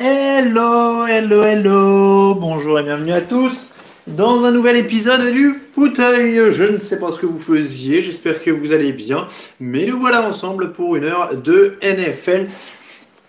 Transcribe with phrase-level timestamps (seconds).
[0.00, 3.72] Hello, hello, hello, bonjour et bienvenue à tous
[4.06, 6.52] dans un nouvel épisode du fauteuil.
[6.52, 9.26] Je ne sais pas ce que vous faisiez, j'espère que vous allez bien,
[9.58, 12.46] mais nous voilà ensemble pour une heure de NFL.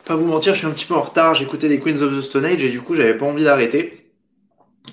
[0.06, 2.22] Pas vous mentir, je suis un petit peu en retard, j'écoutais les Queens of the
[2.22, 3.99] Stone Age et du coup j'avais pas envie d'arrêter.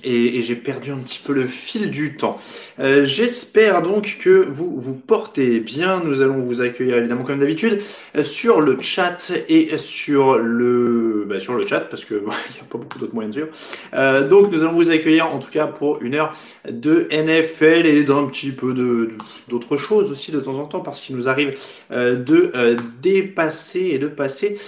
[0.04, 2.38] Et, j'ai perdu un petit peu le fil du temps.
[2.78, 6.00] Euh, J'espère donc que vous vous portez bien.
[6.04, 7.80] Nous allons vous accueillir évidemment comme d'habitude
[8.16, 12.60] euh, sur le chat et sur le bah, sur le chat parce que il n'y
[12.60, 13.48] a pas beaucoup d'autres moyens de.
[13.94, 16.36] Euh, donc nous allons vous accueillir en tout cas pour une heure
[16.70, 19.10] de NFL et d'un petit peu de
[19.48, 21.56] d'autres choses aussi de temps en temps parce qu'il nous arrive
[21.90, 24.58] de dépasser et de passer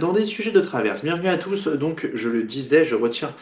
[0.00, 1.02] dans des sujets de traverse.
[1.02, 1.68] Bienvenue à tous.
[1.68, 3.34] Donc je le disais, je retiens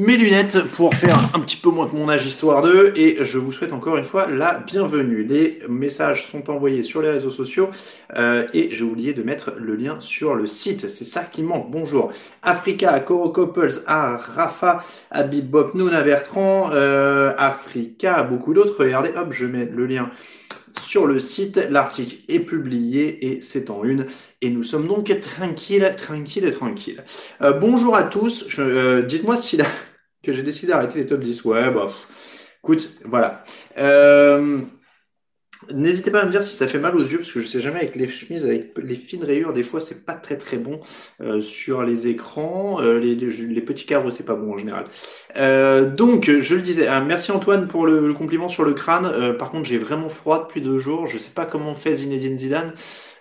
[0.00, 3.36] mes lunettes pour faire un petit peu moins que mon âge histoire d'eux et je
[3.36, 5.24] vous souhaite encore une fois la bienvenue.
[5.24, 7.68] Les messages sont envoyés sur les réseaux sociaux
[8.16, 10.88] euh, et j'ai oublié de mettre le lien sur le site.
[10.88, 11.70] C'est ça qui manque.
[11.70, 12.12] Bonjour.
[12.42, 18.82] Africa, Coro Couples, à Rafa, Habib Bob, Nouna Bertrand, euh, Africa, beaucoup d'autres.
[18.82, 20.10] Regardez, hop, je mets le lien
[20.80, 21.60] sur le site.
[21.68, 24.06] L'article est publié et c'est en une.
[24.40, 27.04] Et nous sommes donc tranquilles, tranquilles, tranquilles.
[27.42, 28.46] Euh, bonjour à tous.
[29.06, 29.66] Dites-moi si là,
[30.22, 31.44] que j'ai décidé d'arrêter les top 10.
[31.44, 33.44] Ouais, bah, pff, écoute, voilà.
[33.78, 34.58] Euh,
[35.72, 37.60] N'hésitez pas à me dire si ça fait mal aux yeux, parce que je sais
[37.60, 40.80] jamais avec les chemises, avec les fines rayures, des fois c'est pas très très bon
[41.20, 42.80] euh, sur les écrans.
[42.80, 44.86] Euh, les, les, petits cadres, c'est pas bon en général.
[45.96, 49.36] Donc, je le disais, ah, merci Antoine pour le, compliment sur le crâne.
[49.36, 51.06] Par contre, j'ai vraiment froid depuis deux jours.
[51.06, 52.72] Je sais pas comment fait Zinedine Zidane,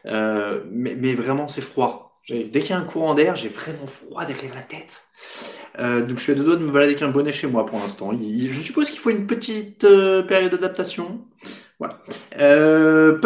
[0.06, 2.10] mais, mais vraiment c'est froid.
[2.30, 5.04] Dès qu'il y a un courant d'air, j'ai vraiment froid derrière la tête.
[5.78, 7.66] Euh, donc je suis à deux doigts de me balader avec un bonnet chez moi
[7.66, 8.12] pour l'instant.
[8.12, 11.22] Je suppose qu'il faut une petite euh, période d'adaptation.
[11.78, 12.02] Voilà.
[12.40, 13.18] Euh,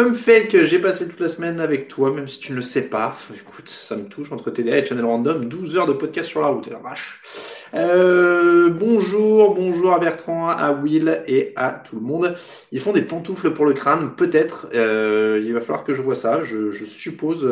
[0.62, 3.16] j'ai passé toute la semaine avec toi, même si tu ne le sais pas.
[3.34, 5.44] Écoute, ça me touche entre TDA et Channel Random.
[5.44, 7.20] 12 heures de podcast sur la route, et la vache.
[7.74, 12.36] Euh, bonjour, bonjour à Bertrand, à Will et à tout le monde.
[12.70, 14.68] Ils font des pantoufles pour le crâne, peut-être.
[14.72, 16.42] Il va falloir que je vois ça.
[16.42, 17.44] Je suppose.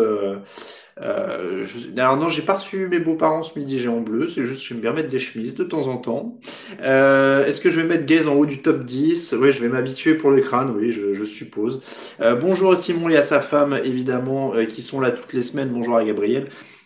[1.00, 4.26] Euh, je- Alors non, j'ai pas reçu mes beaux-parents ce midi, j'ai en bleu.
[4.26, 6.38] C'est juste j'aime bien mettre des chemises de temps en temps.
[6.82, 9.34] Euh, Est-ce que je vais mettre Gaze en haut du top 10?
[9.38, 11.80] Oui, je vais m'habituer pour le crâne, oui, je, je suppose.
[12.20, 15.42] Euh, bonjour à Simon et à sa femme, évidemment, euh, qui sont là toutes les
[15.42, 15.70] semaines.
[15.70, 16.44] Bonjour à Gabriel.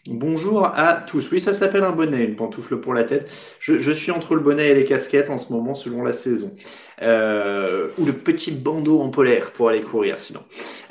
[0.08, 1.30] Bonjour à tous.
[1.32, 3.30] Oui, ça s'appelle un bonnet, une pantoufle pour la tête.
[3.58, 6.54] Je, suis entre le bonnet et les casquettes en ce moment, selon la saison.
[7.02, 10.40] Euh, ou le petit bandeau en polaire pour aller courir, sinon.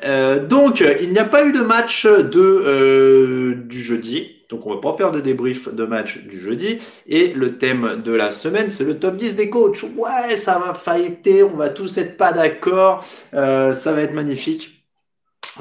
[0.03, 4.31] Euh, donc, il n'y a pas eu de match de, euh, du jeudi.
[4.49, 6.79] Donc, on va pas faire de débrief de match du jeudi.
[7.07, 9.83] Et le thème de la semaine, c'est le top 10 des coachs.
[9.95, 13.05] Ouais, ça va fighter, on va tous être pas d'accord.
[13.31, 14.83] Ça va être magnifique.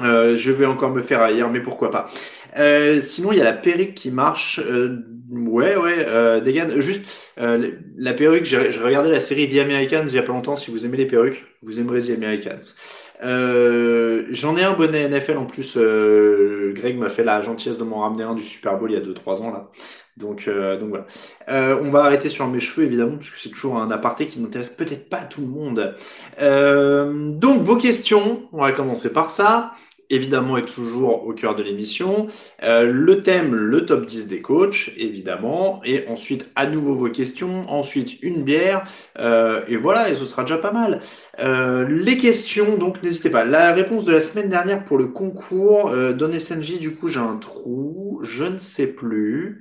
[0.01, 2.09] Je vais encore me faire haïr, mais pourquoi pas.
[2.57, 4.59] Euh, sinon, il y a la perruque qui marche.
[4.59, 7.05] Euh, ouais, ouais, euh, Degan, juste
[7.39, 8.45] euh, la perruque.
[8.45, 10.55] J'ai regardé la série The Americans il y a pas longtemps.
[10.55, 12.75] Si vous aimez les perruques, vous aimerez The Americans.
[13.23, 15.75] Euh, J'en ai un bonnet NFL en plus.
[15.77, 18.97] Euh, Greg m'a fait la gentillesse de m'en ramener un du Super Bowl il y
[18.97, 19.69] a 2-3 ans là.
[20.17, 21.05] Donc, euh, donc voilà.
[21.49, 24.69] Euh, on va arrêter sur mes cheveux évidemment puisque c'est toujours un aparté qui n'intéresse
[24.69, 25.95] peut-être pas tout le monde.
[26.41, 29.73] Euh, donc vos questions, on va commencer par ça.
[30.09, 32.27] Évidemment, est toujours au cœur de l'émission.
[32.63, 35.81] Euh, le thème, le top 10 des coachs, évidemment.
[35.83, 37.65] Et ensuite, à nouveau vos questions.
[37.69, 38.83] Ensuite, une bière.
[39.19, 41.01] Euh, et voilà, et ce sera déjà pas mal.
[41.39, 43.45] Euh, les questions, donc n'hésitez pas.
[43.45, 47.37] La réponse de la semaine dernière pour le concours, Don SNJ, du coup, j'ai un
[47.37, 48.19] trou.
[48.23, 49.59] Je ne sais plus.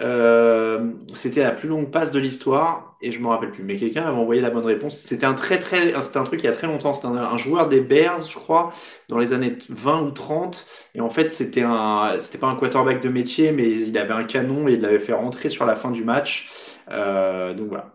[0.00, 3.62] Euh, c'était la plus longue passe de l'histoire et je me rappelle plus.
[3.62, 4.96] Mais quelqu'un avait envoyé la bonne réponse.
[4.96, 6.94] C'était un très très, c'était un truc il y a très longtemps.
[6.94, 8.72] C'était un, joueur des Bears, je crois,
[9.08, 10.66] dans les années 20 ou 30.
[10.94, 14.24] Et en fait, c'était un, c'était pas un quarterback de métier, mais il avait un
[14.24, 16.48] canon et il l'avait fait rentrer sur la fin du match.
[16.90, 17.94] Euh, donc voilà.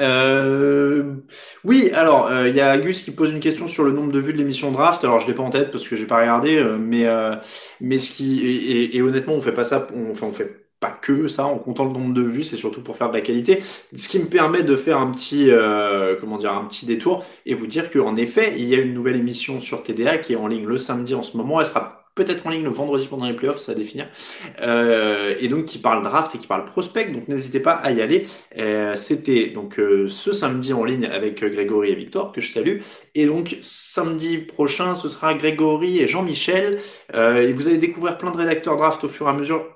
[0.00, 1.14] Euh,
[1.64, 4.18] oui, alors euh, il y a Gus qui pose une question sur le nombre de
[4.18, 5.04] vues de l'émission Draft.
[5.04, 7.06] Alors je l'ai pas en tête parce que j'ai pas regardé, euh, mais
[7.80, 10.90] mais ce qui et, et, honnêtement on fait pas ça, on, enfin on fait pas
[10.90, 13.62] que ça en comptant le nombre de vues, c'est surtout pour faire de la qualité.
[13.94, 15.48] Ce qui me permet de faire un petit
[16.20, 19.16] comment dire un petit détour et vous dire qu'en effet il y a une nouvelle
[19.16, 21.60] émission sur TDA qui est en ligne le samedi en ce moment.
[21.60, 24.08] Elle sera peut-être en ligne le vendredi pendant les playoffs, ça à définir.
[24.60, 28.00] Euh, et donc qui parle draft et qui parle prospect, donc n'hésitez pas à y
[28.00, 28.26] aller.
[28.58, 32.52] Euh, C'était donc euh, ce samedi en ligne avec euh, Grégory et Victor, que je
[32.52, 32.78] salue.
[33.14, 36.78] Et donc samedi prochain, ce sera Grégory et Jean-Michel.
[37.14, 39.66] Euh, et vous allez découvrir plein de rédacteurs draft au fur et à mesure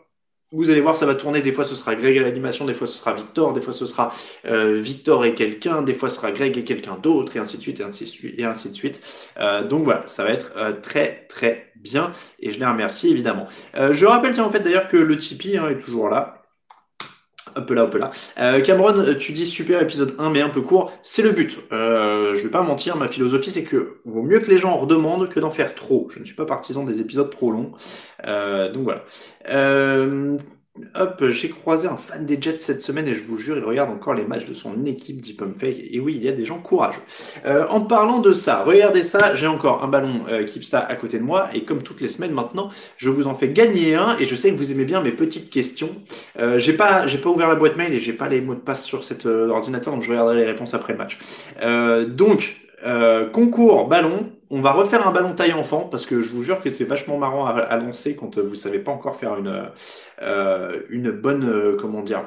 [0.50, 1.42] vous allez voir, ça va tourner.
[1.42, 3.84] Des fois, ce sera Greg à l'animation, des fois, ce sera Victor, des fois, ce
[3.84, 4.12] sera
[4.46, 7.62] euh, Victor et quelqu'un, des fois, ce sera Greg et quelqu'un d'autre, et ainsi de
[7.62, 8.34] suite, et ainsi de suite.
[8.38, 9.00] Et ainsi de suite.
[9.38, 13.46] Euh, donc voilà, ça va être euh, très, très bien, et je les remercie évidemment.
[13.74, 16.37] je rappelle, tiens, en fait, d'ailleurs, que le Tipeee hein, est toujours là.
[17.58, 18.10] Hop là, hop là.
[18.38, 20.92] Euh, Cameron, tu dis super épisode 1, mais un peu court.
[21.02, 21.58] C'est le but.
[21.72, 24.76] Euh, je vais pas mentir, ma philosophie, c'est que vaut mieux que les gens en
[24.76, 26.08] redemandent que d'en faire trop.
[26.14, 27.72] Je ne suis pas partisan des épisodes trop longs.
[28.26, 29.02] Euh, donc voilà.
[30.94, 33.90] Hop, j'ai croisé un fan des Jets cette semaine et je vous jure, il regarde
[33.90, 35.80] encore les matchs de son équipe, dit Fake.
[35.90, 37.00] Et oui, il y a des gens courageux.
[37.46, 41.18] Euh, en parlant de ça, regardez ça, j'ai encore un ballon euh, Kipsta à côté
[41.18, 44.26] de moi et comme toutes les semaines maintenant, je vous en fais gagner un et
[44.26, 45.90] je sais que vous aimez bien mes petites questions.
[46.38, 48.60] Euh, j'ai pas, j'ai pas ouvert la boîte mail et j'ai pas les mots de
[48.60, 51.18] passe sur cet euh, ordinateur, donc je regarderai les réponses après le match.
[52.16, 52.56] Donc,
[53.32, 56.70] concours ballon, on va refaire un ballon taille enfant parce que je vous jure que
[56.70, 59.70] c'est vachement marrant à, lancer quand vous savez pas encore faire une,
[60.22, 62.24] euh, une bonne, euh, comment dire,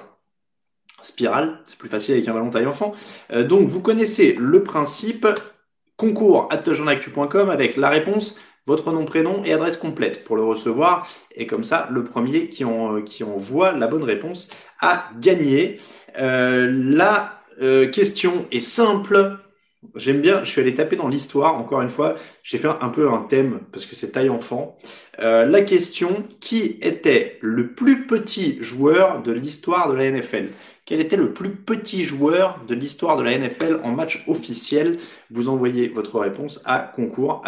[1.02, 1.60] spirale.
[1.66, 2.94] C'est plus facile avec un ballon taille enfant.
[3.32, 5.28] Euh, donc vous connaissez le principe
[5.98, 6.64] concours at
[7.50, 11.08] avec la réponse votre nom, prénom et adresse complète pour le recevoir.
[11.34, 15.80] Et comme ça, le premier qui, en, qui envoie la bonne réponse a gagné.
[16.16, 17.42] la
[17.92, 19.40] question est simple.
[19.96, 22.14] J'aime bien, je suis allé taper dans l'histoire, encore une fois,
[22.44, 24.78] j'ai fait un peu un thème, parce que c'est taille enfant.
[25.20, 30.50] Euh, la question, qui était le plus petit joueur de l'histoire de la NFL
[30.92, 34.98] quel était le plus petit joueur de l'histoire de la NFL en match officiel?
[35.30, 37.42] Vous envoyez votre réponse à concours.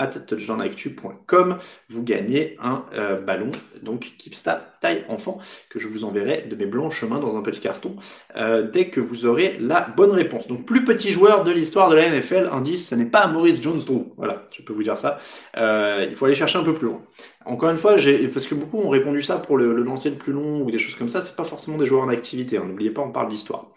[1.90, 3.52] Vous gagnez un euh, ballon,
[3.82, 7.62] donc Kipsta taille enfant, que je vous enverrai de mes blancs chemins dans un petit
[7.62, 7.96] carton
[8.36, 10.48] euh, dès que vous aurez la bonne réponse.
[10.48, 14.14] Donc plus petit joueur de l'histoire de la NFL, indice, ce n'est pas Maurice Jones-Drew.
[14.18, 15.20] Voilà, je peux vous dire ça.
[15.58, 17.02] Euh, il faut aller chercher un peu plus loin.
[17.46, 17.96] Encore une fois,
[18.34, 20.96] parce que beaucoup ont répondu ça pour le, lancer le plus long ou des choses
[20.96, 22.58] comme ça, c'est pas forcément des joueurs en activité.
[22.58, 22.66] Hein.
[22.68, 23.68] N'oubliez pas, on parle d'histoire.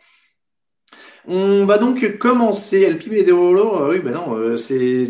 [1.29, 2.83] On va donc commencer.
[2.83, 5.09] El Pibe de euh, oui, ben non, euh, c'est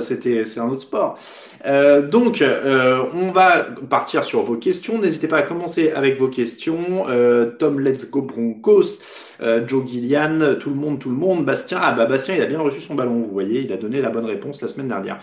[0.00, 1.18] c'était, c'est un autre sport.
[1.66, 4.98] Euh, donc, on va partir sur vos questions.
[4.98, 7.06] N'hésitez pas à commencer avec vos questions.
[7.58, 9.00] Tom Let's Go Broncos,
[9.66, 11.44] Joe Gillian, tout le monde, tout le monde.
[11.44, 13.20] Bastien, ah bah Bastien, il a bien reçu son ballon.
[13.20, 15.18] Vous voyez, il a donné la bonne réponse la semaine dernière.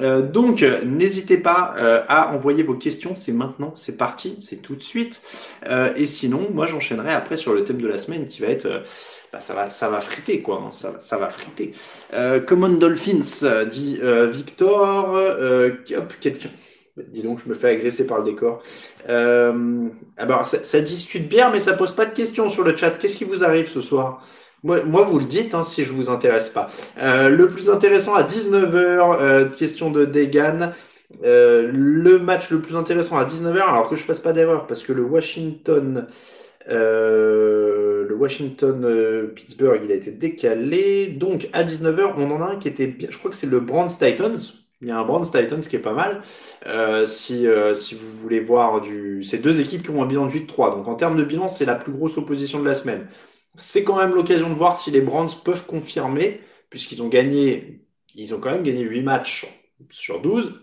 [0.00, 3.14] Euh, donc, n'hésitez pas euh, à envoyer vos questions.
[3.16, 5.22] C'est maintenant, c'est parti, c'est tout de suite.
[5.66, 8.82] Euh, et sinon, moi, j'enchaînerai après sur le thème de la semaine qui va être,
[9.32, 10.62] bah, ça va, ça va friter quoi.
[10.66, 11.72] Hein, ça, ça va friter.
[12.46, 14.00] Common Dolphins, dit
[14.30, 15.14] Victor.
[15.14, 16.50] hop, quelqu'un.
[17.12, 18.62] Dis donc, je me fais agresser par le décor.
[19.06, 22.90] alors, ça, ça discute bien, mais ça pose pas de questions sur le chat.
[22.90, 24.22] Qu'est-ce qui vous arrive ce soir?
[24.64, 26.68] Moi, vous le dites hein, si je vous intéresse pas.
[27.00, 30.72] Euh, le plus intéressant à 19h, euh, question de Degan.
[31.24, 34.82] Euh, le match le plus intéressant à 19h, alors que je fasse pas d'erreur, parce
[34.82, 36.06] que le Washington,
[36.66, 41.06] le Washington Pittsburgh, il a été décalé.
[41.06, 43.08] Donc à 19h, on en a un qui était bien.
[43.10, 44.36] Je crois que c'est le Browns Titans.
[44.80, 46.20] Il y a un Browns Titans qui est pas mal.
[47.06, 50.76] si, si vous voulez voir du, ces deux équipes qui ont un bilan de 8-3.
[50.76, 53.06] Donc en termes de bilan, c'est la plus grosse opposition de la semaine
[53.58, 57.84] c'est quand même l'occasion de voir si les Browns peuvent confirmer, puisqu'ils ont gagné,
[58.14, 59.46] ils ont quand même gagné 8 matchs
[59.90, 60.60] sur 12.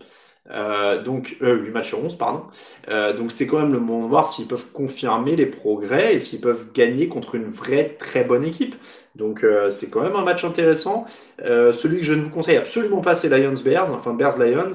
[0.51, 2.43] Euh, donc euh, 8 matchs sur 11 pardon.
[2.89, 6.19] Euh, donc c'est quand même le moment de voir s'ils peuvent confirmer les progrès et
[6.19, 8.75] s'ils peuvent gagner contre une vraie très bonne équipe.
[9.15, 11.05] Donc euh, c'est quand même un match intéressant.
[11.43, 14.71] Euh, celui que je ne vous conseille absolument pas c'est Lions Bears, enfin Bears Lions.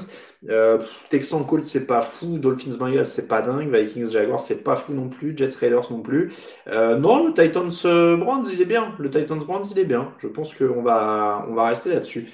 [1.11, 4.95] Texans Colts c'est pas fou, Dolphins Bengals c'est pas dingue, Vikings Jaguars c'est pas fou
[4.95, 6.33] non plus, Jets Raiders non plus.
[6.67, 10.15] non le Titans Browns il est bien, le Titans Browns il est bien.
[10.19, 12.31] Je pense qu'on va on va rester là-dessus.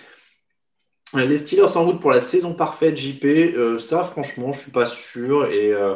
[1.15, 4.87] Les Steelers en route pour la saison parfaite, JP, euh, ça franchement, je suis pas
[4.87, 5.95] sûr et euh,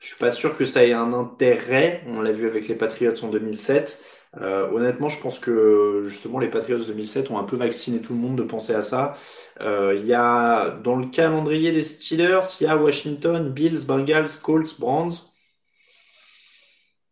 [0.00, 2.02] Je suis pas sûr que ça ait un intérêt.
[2.06, 4.00] On l'a vu avec les Patriots en 2007.
[4.36, 8.18] Euh, honnêtement, je pense que justement les Patriots 2007 ont un peu vacciné tout le
[8.18, 9.16] monde de penser à ça.
[9.60, 14.28] Euh, Il y a dans le calendrier des Steelers, il y a Washington, Bills, Bengals,
[14.42, 15.12] Colts, Browns.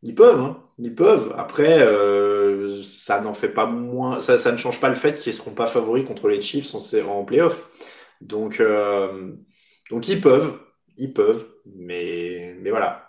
[0.03, 0.63] Ils peuvent, hein.
[0.79, 1.35] ils peuvent.
[1.37, 5.53] Après, euh, ça n'en fait pas moins, ça, ne change pas le fait qu'ils seront
[5.55, 7.69] pas favoris contre les Chiefs en, en playoff.
[8.21, 9.33] Donc, euh,
[9.91, 10.59] donc ils peuvent,
[10.97, 13.06] ils peuvent, mais, mais voilà.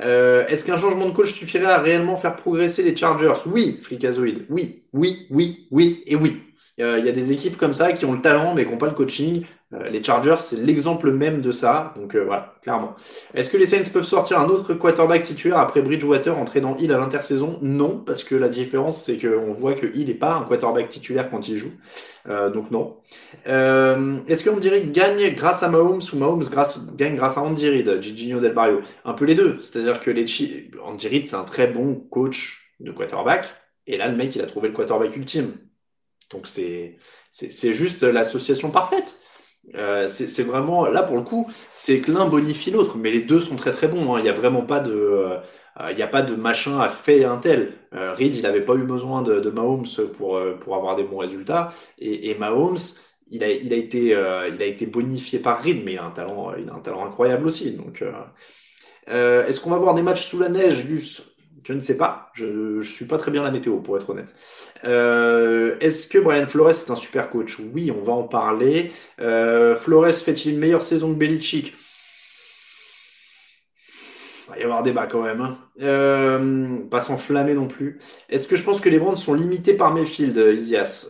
[0.00, 3.34] Euh, Est-ce qu'un changement de coach suffirait à réellement faire progresser les Chargers?
[3.46, 4.46] Oui, Fricazoïde.
[4.48, 6.42] Oui, oui, oui, oui et oui.
[6.76, 8.88] Il y, a, des équipes comme ça qui ont le talent mais qui n'ont pas
[8.88, 9.44] le coaching.
[9.74, 11.92] Euh, les Chargers, c'est l'exemple même de ça.
[11.96, 12.94] Donc euh, voilà, clairement.
[13.34, 16.92] Est-ce que les Saints peuvent sortir un autre quarterback titulaire après Bridgewater entrer dans Hill
[16.92, 17.58] à l'intersaison?
[17.62, 21.30] Non, parce que la différence, c'est qu'on voit que Hill n'est pas un quarterback titulaire
[21.30, 21.72] quand il joue.
[22.28, 22.96] Euh, donc non.
[23.46, 27.88] Est-ce qu'on dirait gagne grâce à Mahomes ou Mahomes grâce, gagne grâce à Andy Reid,
[27.88, 28.80] Del Barrio?
[29.04, 29.58] Un peu les deux.
[29.60, 30.24] C'est-à-dire que les
[30.82, 33.46] Andy Reid, c'est un très bon coach de quarterback.
[33.86, 35.52] Et là, le mec, il a trouvé le quarterback ultime.
[36.30, 36.98] Donc c'est
[37.72, 39.18] juste l'association parfaite.
[39.76, 43.40] Euh, c'est vraiment là pour le coup, c'est que l'un bonifie l'autre, mais les deux
[43.40, 44.14] sont très très bons.
[44.14, 44.18] Hein.
[44.20, 45.38] Il n'y a vraiment pas de, euh,
[45.90, 47.72] il n'y a pas de machin à fait un tel.
[47.94, 51.18] Euh, Reed, il n'avait pas eu besoin de, de Mahomes pour pour avoir des bons
[51.18, 52.76] résultats, et, Mahomes,
[53.30, 56.10] il a il a été il a été bonifié par Reed, mais il a un
[56.10, 57.72] talent il a un talent incroyable aussi.
[57.72, 58.04] Donc
[59.06, 61.33] est-ce qu'on va voir des matchs sous la neige, Gus?
[61.64, 62.30] Je ne sais pas.
[62.34, 64.34] Je ne suis pas très bien la météo, pour être honnête.
[64.84, 67.58] Euh, est-ce que Brian Flores est un super coach?
[67.72, 68.92] Oui, on va en parler.
[69.20, 71.74] Euh, Flores fait-il une meilleure saison que Belichick?
[74.46, 75.40] Il va y avoir débat quand même.
[75.40, 75.58] Hein.
[75.80, 77.98] Euh, pas s'enflammer non plus.
[78.28, 81.08] Est-ce que je pense que les Brands sont limités par Mayfield, Isias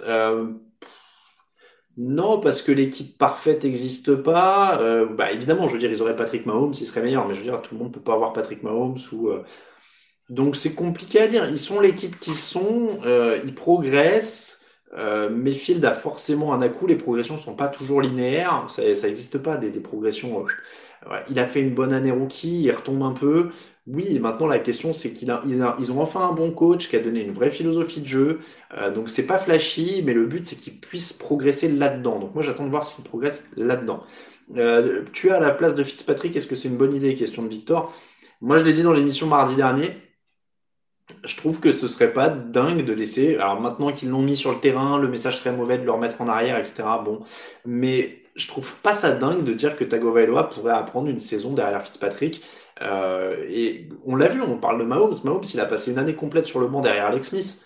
[1.96, 4.80] non, parce que l'équipe parfaite n'existe pas.
[5.16, 7.44] bah, évidemment, je veux dire, ils auraient Patrick Mahomes, il serait meilleur, mais je veux
[7.44, 9.30] dire, tout le monde ne peut pas avoir Patrick Mahomes ou,
[10.30, 11.48] donc c'est compliqué à dire.
[11.48, 14.62] Ils sont l'équipe qui sont, euh, ils progressent.
[14.96, 16.86] Euh, Mayfield a forcément un à-coup.
[16.86, 18.66] Les progressions sont pas toujours linéaires.
[18.68, 20.46] Ça n'existe pas des, progressions.
[21.10, 23.50] Euh, il a fait une bonne année rookie, il retombe un peu.
[23.86, 25.36] Oui, maintenant la question c'est qu'ils
[25.78, 28.40] ils ont enfin un bon coach qui a donné une vraie philosophie de jeu.
[28.78, 32.18] Euh, donc c'est pas flashy, mais le but c'est qu'ils puissent progresser là-dedans.
[32.18, 34.02] Donc moi j'attends de voir s'ils progressent là-dedans.
[34.56, 37.14] Euh, tu à la place de Fitzpatrick, est-ce que c'est une bonne idée?
[37.14, 37.92] Question de Victor.
[38.40, 39.90] Moi je l'ai dit dans l'émission mardi dernier
[41.24, 43.36] je trouve que ce serait pas dingue de laisser.
[43.36, 46.20] Alors maintenant qu'ils l'ont mis sur le terrain, le message serait mauvais de le remettre
[46.20, 46.84] en arrière, etc.
[47.04, 47.20] Bon,
[47.64, 51.82] mais je trouve pas ça dingue de dire que Tagovailoa pourrait apprendre une saison derrière
[51.82, 52.42] Fitzpatrick.
[52.82, 55.14] Euh, et on l'a vu, on parle de Mahomes.
[55.24, 57.64] Mahomes, il a passé une année complète sur le banc derrière Alex Smith.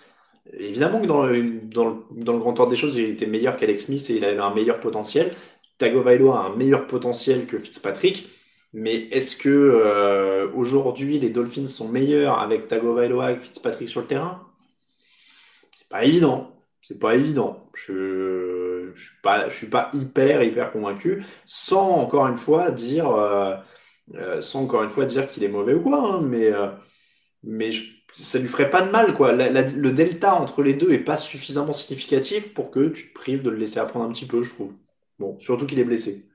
[0.52, 4.04] Évidemment que dans le, dans le, grand ordre des choses, il était meilleur qu'Alex Smith
[4.10, 5.32] et il avait un meilleur potentiel.
[5.78, 8.28] Tagovailoa a un meilleur potentiel que Fitzpatrick.
[8.78, 14.06] Mais est-ce que euh, aujourd'hui les Dolphins sont meilleurs avec Tagovailoa et Fitzpatrick sur le
[14.06, 14.46] terrain?
[15.72, 16.52] C'est pas évident.
[16.80, 17.68] C'est pas évident.
[17.74, 19.66] Je, je suis pas, je
[19.96, 21.24] hyper hyper convaincu.
[21.44, 23.56] Sans encore une fois dire, euh,
[24.14, 25.98] euh, sans encore une fois dire qu'il est mauvais ou quoi.
[25.98, 26.52] Hein, mais
[27.42, 27.70] mais
[28.14, 29.32] ça lui ferait pas de mal quoi.
[29.32, 33.50] le delta entre les deux est pas suffisamment significatif pour que tu te prives de
[33.50, 34.72] le laisser apprendre un petit peu, je trouve.
[35.18, 36.28] Bon, surtout qu'il est blessé.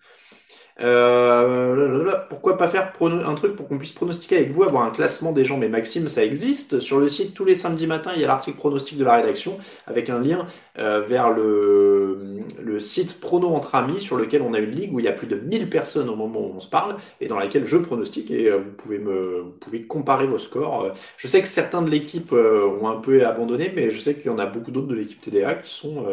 [0.80, 5.32] Euh, pourquoi pas faire un truc pour qu'on puisse pronostiquer avec vous, avoir un classement
[5.32, 6.80] des gens Mais Maxime, ça existe.
[6.80, 9.58] Sur le site, tous les samedis matins, il y a l'article pronostic de la rédaction
[9.86, 10.48] avec un lien
[10.80, 12.44] euh, vers le,
[12.80, 15.28] site Prono entre amis sur lequel on a une ligue où il y a plus
[15.28, 18.50] de 1000 personnes au moment où on se parle et dans laquelle je pronostique et
[18.50, 20.92] euh, vous pouvez me vous pouvez comparer vos scores.
[21.18, 24.30] Je sais que certains de l'équipe ont un peu abandonné, mais je sais qu'il y
[24.30, 26.06] en a beaucoup d'autres de l'équipe TDA qui sont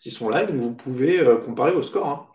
[0.00, 2.08] qui sont là, donc vous pouvez comparer vos scores.
[2.08, 2.26] Hein.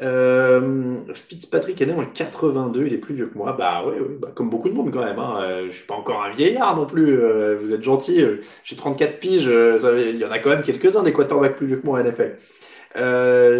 [0.00, 3.52] Euh, Fitzpatrick est né en 82, il est plus vieux que moi.
[3.52, 5.18] Bah oui, bah, comme beaucoup de monde quand même.
[5.18, 5.38] Hein.
[5.42, 7.18] Euh, je suis pas encore un vieillard non plus.
[7.18, 8.24] Euh, vous êtes gentil.
[8.64, 9.46] J'ai 34 piges.
[9.46, 12.38] il y en a quand même quelques-uns des quarterbacks plus vieux que moi en effet.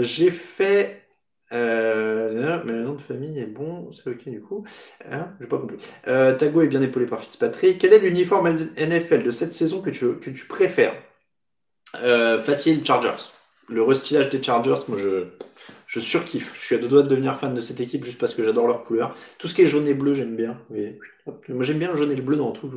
[0.02, 1.02] J'ai fait.
[1.50, 4.64] mais le nom de famille est bon, c'est ok du coup.
[5.10, 5.78] Hein, J'ai pas compris.
[6.04, 7.78] Tago est bien épaulé par Fitzpatrick.
[7.78, 10.94] Quel est l'uniforme NFL de cette saison que tu, que tu préfères?
[12.40, 13.32] Facile, Chargers.
[13.70, 15.26] Le restylage des Chargers, moi je
[15.88, 16.52] je surkiffe.
[16.54, 18.68] Je suis à deux doigts de devenir fan de cette équipe juste parce que j'adore
[18.68, 19.16] leur couleur.
[19.38, 20.60] Tout ce qui est jaune et bleu, j'aime bien.
[21.48, 22.70] Moi, j'aime bien le jaune et le bleu dans tout,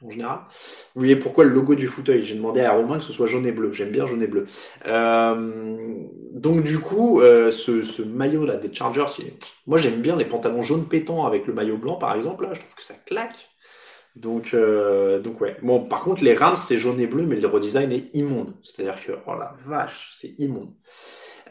[0.00, 0.38] en général.
[0.94, 2.22] Vous voyez pourquoi le logo du fauteuil?
[2.22, 3.72] J'ai demandé à Romain que ce soit jaune et bleu.
[3.72, 4.46] J'aime bien jaune et bleu.
[4.86, 5.96] Euh,
[6.30, 9.06] donc, du coup, euh, ce, maillot-là des Chargers,
[9.66, 12.48] moi, j'aime bien les pantalons jaunes pétants avec le maillot blanc, par exemple.
[12.52, 13.50] Je trouve que ça claque.
[14.14, 15.56] Donc, euh, donc ouais.
[15.62, 18.52] Bon, par contre, les Rams, c'est jaune et bleu, mais le redesign est immonde.
[18.62, 20.70] C'est-à-dire que, oh la vache, c'est immonde.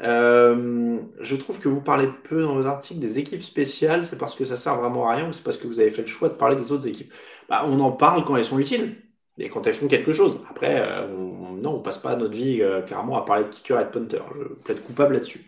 [0.04, 4.06] Euh, je trouve que vous parlez peu dans vos articles des équipes spéciales.
[4.06, 6.02] C'est parce que ça sert vraiment à rien ou c'est parce que vous avez fait
[6.02, 7.14] le choix de parler des autres équipes?
[7.50, 8.96] Bah, On en parle quand elles sont utiles
[9.38, 10.40] et quand elles font quelque chose.
[10.50, 13.80] Après, euh, on, non, on passe pas notre vie euh, clairement à parler de kicker
[13.80, 14.20] et de punter.
[14.40, 15.46] Je plaide coupable là-dessus.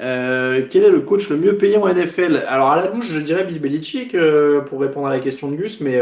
[0.00, 3.20] Euh, quel est le coach le mieux payé en NFL Alors à la louche, je
[3.20, 4.16] dirais Bill Belichick
[4.66, 6.00] pour répondre à la question de Gus, mais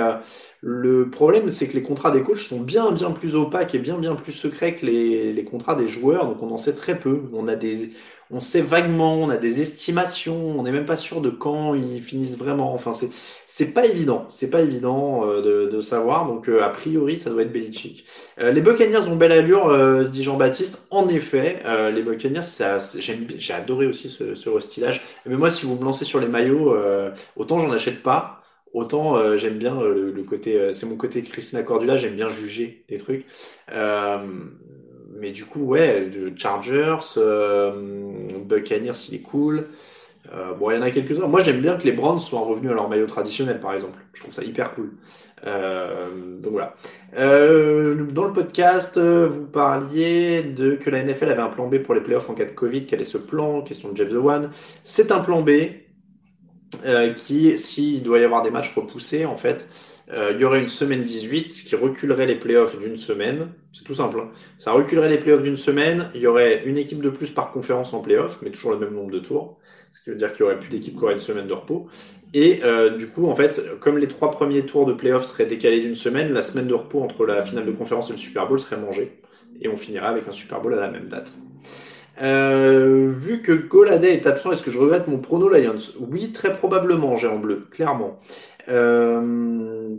[0.63, 3.97] le problème, c'est que les contrats des coachs sont bien, bien plus opaques et bien,
[3.97, 6.27] bien plus secrets que les, les contrats des joueurs.
[6.27, 7.23] Donc, on en sait très peu.
[7.33, 7.91] On a des,
[8.31, 10.59] on sait vaguement, on a des estimations.
[10.59, 12.75] On n'est même pas sûr de quand ils finissent vraiment.
[12.75, 13.09] Enfin, c'est,
[13.47, 14.27] c'est pas évident.
[14.29, 16.27] C'est pas évident euh, de, de, savoir.
[16.27, 18.05] Donc, euh, a priori, ça doit être Belichick.
[18.39, 20.87] Euh, les Buccaneers ont belle allure, dit Jean-Baptiste.
[20.91, 21.63] En effet,
[21.93, 25.01] les Buccaneers, ça, j'ai adoré aussi ce, ce restylage.
[25.25, 26.77] Mais moi, si vous me lancez sur les maillots,
[27.37, 28.40] autant j'en achète pas.
[28.73, 32.29] Autant euh, j'aime bien euh, le, côté, euh, c'est mon côté Christina Cordula, j'aime bien
[32.29, 33.27] juger les trucs.
[35.19, 36.99] mais du coup, ouais, Chargers,
[38.45, 39.67] Buccaneers, il est cool.
[40.59, 41.27] bon, il y en a quelques-uns.
[41.27, 43.99] Moi, j'aime bien que les Browns soient revenus à leur maillot traditionnel, par exemple.
[44.15, 44.93] Je trouve ça hyper cool.
[45.45, 46.75] donc voilà.
[47.13, 52.01] dans le podcast, vous parliez de que la NFL avait un plan B pour les
[52.01, 52.87] playoffs en cas de Covid.
[52.87, 53.63] Quel est ce plan?
[53.63, 54.51] Question de Jeff The One.
[54.85, 55.51] C'est un plan B.
[56.85, 59.69] Euh, qui, s'il doit y avoir des matchs repoussés, en fait,
[60.13, 63.49] euh, il y aurait une semaine 18, ce qui reculerait les playoffs d'une semaine.
[63.73, 64.21] C'est tout simple.
[64.21, 64.31] Hein.
[64.59, 66.11] Ça reculerait les playoffs d'une semaine.
[66.15, 68.95] Il y aurait une équipe de plus par conférence en playoffs, mais toujours le même
[68.95, 69.59] nombre de tours.
[69.93, 71.89] Ce qui veut dire qu'il y aurait plus d'équipes qui auraient une semaine de repos.
[72.35, 75.81] Et euh, du coup, en fait, comme les trois premiers tours de playoffs seraient décalés
[75.81, 78.59] d'une semaine, la semaine de repos entre la finale de conférence et le Super Bowl
[78.61, 79.19] serait mangée.
[79.61, 81.33] Et on finirait avec un Super Bowl à la même date.
[82.21, 85.77] Euh, vu que Goladay est absent, est-ce que je regrette mon prono Lions?
[85.99, 88.21] Oui, très probablement, j'ai en bleu, clairement.
[88.69, 89.97] Euh,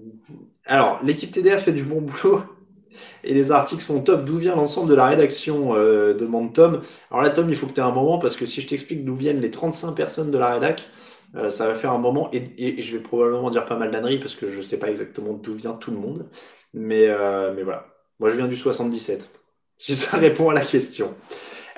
[0.66, 2.44] alors, l'équipe TDA fait du bon boulot
[3.24, 4.24] et les articles sont top.
[4.24, 6.82] D'où vient l'ensemble de la rédaction euh, demande Tom.
[7.10, 9.04] Alors là, Tom, il faut que tu aies un moment parce que si je t'explique
[9.04, 10.88] d'où viennent les 35 personnes de la rédac,
[11.48, 14.48] ça va faire un moment et, je vais probablement dire pas mal d'anneries parce que
[14.48, 16.28] je sais pas exactement d'où vient tout le monde.
[16.74, 17.08] Mais,
[17.56, 17.88] mais voilà.
[18.20, 19.30] Moi, je viens du 77.
[19.78, 21.16] Si ça répond à la question.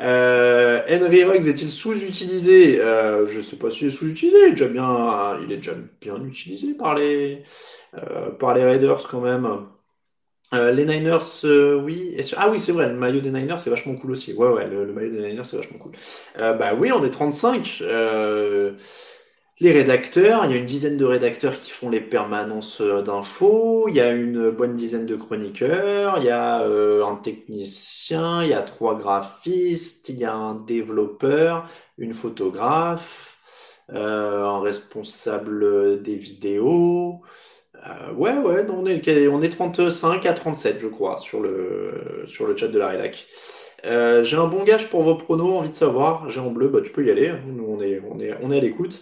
[0.01, 2.79] Euh, Henry Ruggs est-il sous-utilisé?
[2.81, 4.38] Euh, Je ne sais pas s'il est sous-utilisé.
[4.39, 7.43] Il est déjà bien, il est déjà bien utilisé par les,
[7.95, 9.47] euh, par les Raiders quand même.
[10.53, 11.17] Les Niners,
[11.84, 12.15] oui.
[12.38, 14.34] Ah oui, c'est vrai, le maillot des Niners, c'est vachement cool aussi.
[14.34, 15.93] Ouais, ouais, le maillot des Niners, c'est vachement cool.
[16.38, 17.82] bah oui, on est 35
[19.60, 23.88] les rédacteurs, il y a une dizaine de rédacteurs qui font les permanences euh, d'infos,
[23.88, 28.50] il y a une bonne dizaine de chroniqueurs, il y a euh, un technicien, il
[28.50, 33.38] y a trois graphistes, il y a un développeur, une photographe,
[33.92, 37.22] euh, un responsable des vidéos.
[38.16, 42.56] ouais, ouais, on est, on est 35 à 37, je crois, sur le, sur le
[42.56, 43.28] chat de la rédac.
[43.84, 46.30] J'ai un bon gage pour vos pronos, envie de savoir.
[46.30, 47.30] J'ai en bleu, bah tu peux y aller.
[47.30, 47.39] Hein.
[47.48, 49.02] Nous on est, on est, on est à l'écoute.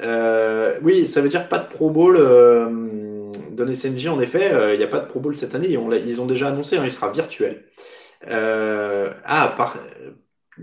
[0.00, 4.08] Euh, oui, ça veut dire pas de Pro Bowl euh, de SNJ.
[4.08, 5.68] En effet, euh, il n'y a pas de Pro Bowl cette année.
[5.68, 7.64] ils ont déjà annoncé, hein, il sera virtuel.
[8.28, 9.54] ah,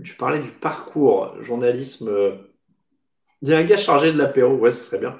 [0.02, 2.10] tu parlais du parcours journalisme.
[3.42, 4.54] Il y a un gars chargé de l'apéro.
[4.54, 5.18] Ouais, ce serait bien.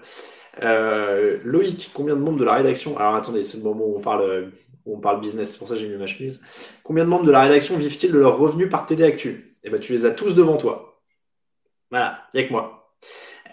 [1.45, 2.97] Loïc, combien de membres de la rédaction?
[2.99, 4.53] Alors attendez, c'est le moment où on parle,
[4.87, 6.41] on parle business, c'est pour ça que j'ai mis ma chemise.
[6.83, 9.57] Combien de membres de la rédaction vivent-ils de leurs revenus par TD Actu?
[9.65, 11.01] Eh ben, tu les as tous devant toi.
[11.91, 12.85] Voilà, il n'y a que moi.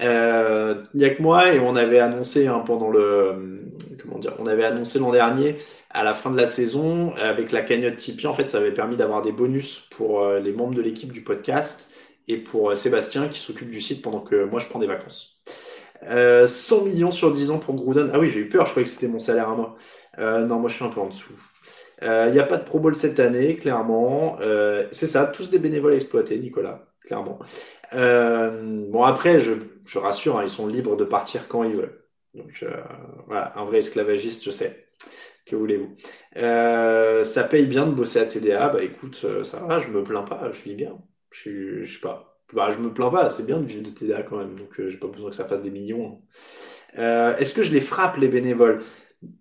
[0.02, 3.62] Euh, il n'y a que moi et on avait annoncé hein, pendant le
[4.02, 5.58] comment dire, on avait annoncé l'an dernier
[5.92, 8.28] à la fin de la saison avec la cagnotte Tipeee.
[8.28, 11.22] En fait, ça avait permis d'avoir des bonus pour euh, les membres de l'équipe du
[11.22, 11.92] podcast
[12.28, 15.38] et pour euh, Sébastien qui s'occupe du site pendant que moi je prends des vacances.
[16.04, 18.10] 100 millions sur 10 ans pour Gruden.
[18.12, 19.76] Ah oui, j'ai eu peur, je croyais que c'était mon salaire à moi.
[20.18, 21.34] Non, moi je suis un peu en dessous.
[22.02, 24.38] Il n'y a pas de Pro Bowl cette année, clairement.
[24.92, 27.40] c'est ça, tous des bénévoles exploités, Nicolas, clairement.
[27.94, 29.54] bon, après, je,
[30.00, 32.02] rassure, hein, ils sont libres de partir quand ils veulent.
[32.34, 32.82] Donc euh,
[33.28, 34.88] voilà, un vrai esclavagiste, je sais.
[35.46, 35.96] Que voulez-vous?
[36.38, 38.70] Euh, Ça paye bien de bosser à TDA.
[38.70, 40.98] Bah écoute, euh, ça va, je me plains pas, je vis bien.
[41.32, 42.42] Je, je sais pas.
[42.54, 44.98] Bah, je me plains pas, c'est bien de vivre de TDA quand même, donc j'ai
[44.98, 46.22] pas besoin que ça fasse des millions.
[46.96, 48.84] Est-ce que je les frappe les bénévoles?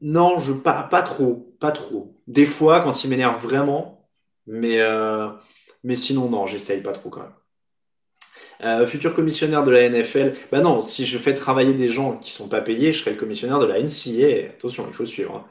[0.03, 2.21] Non, je pas, pas trop, pas trop.
[2.27, 4.09] Des fois quand ils m'énervent vraiment,
[4.47, 4.79] mais
[5.85, 7.33] mais sinon non, j'essaye pas trop quand même.
[8.63, 10.35] Euh, futur commissionnaire de la NFL.
[10.53, 13.17] Bah non, si je fais travailler des gens qui sont pas payés, je serai le
[13.17, 14.51] commissionnaire de la NCA.
[14.51, 15.35] Attention, il faut suivre.
[15.37, 15.45] Hein.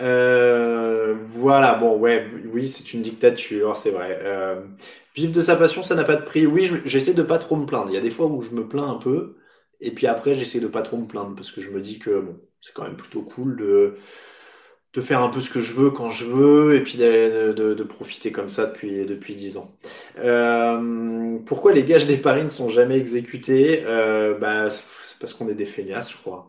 [0.00, 4.18] Euh, voilà, bon, ouais, oui, c'est une dictature, c'est vrai.
[4.22, 4.62] Euh,
[5.16, 6.46] vivre de sa passion, ça n'a pas de prix.
[6.46, 7.90] Oui, j'essaie de pas trop me plaindre.
[7.90, 9.36] Il y a des fois où je me plains un peu,
[9.80, 12.20] et puis après, j'essaie de pas trop me plaindre parce que je me dis que
[12.20, 13.94] bon, c'est quand même plutôt cool de
[14.94, 18.30] de faire un peu ce que je veux quand je veux et puis de, profiter
[18.30, 19.70] comme ça depuis depuis dix ans.
[20.20, 23.82] Euh, pourquoi les gages des paris ne sont jamais exécutés?
[23.86, 26.48] Euh, Bah c'est parce qu'on est des feignasses, je crois.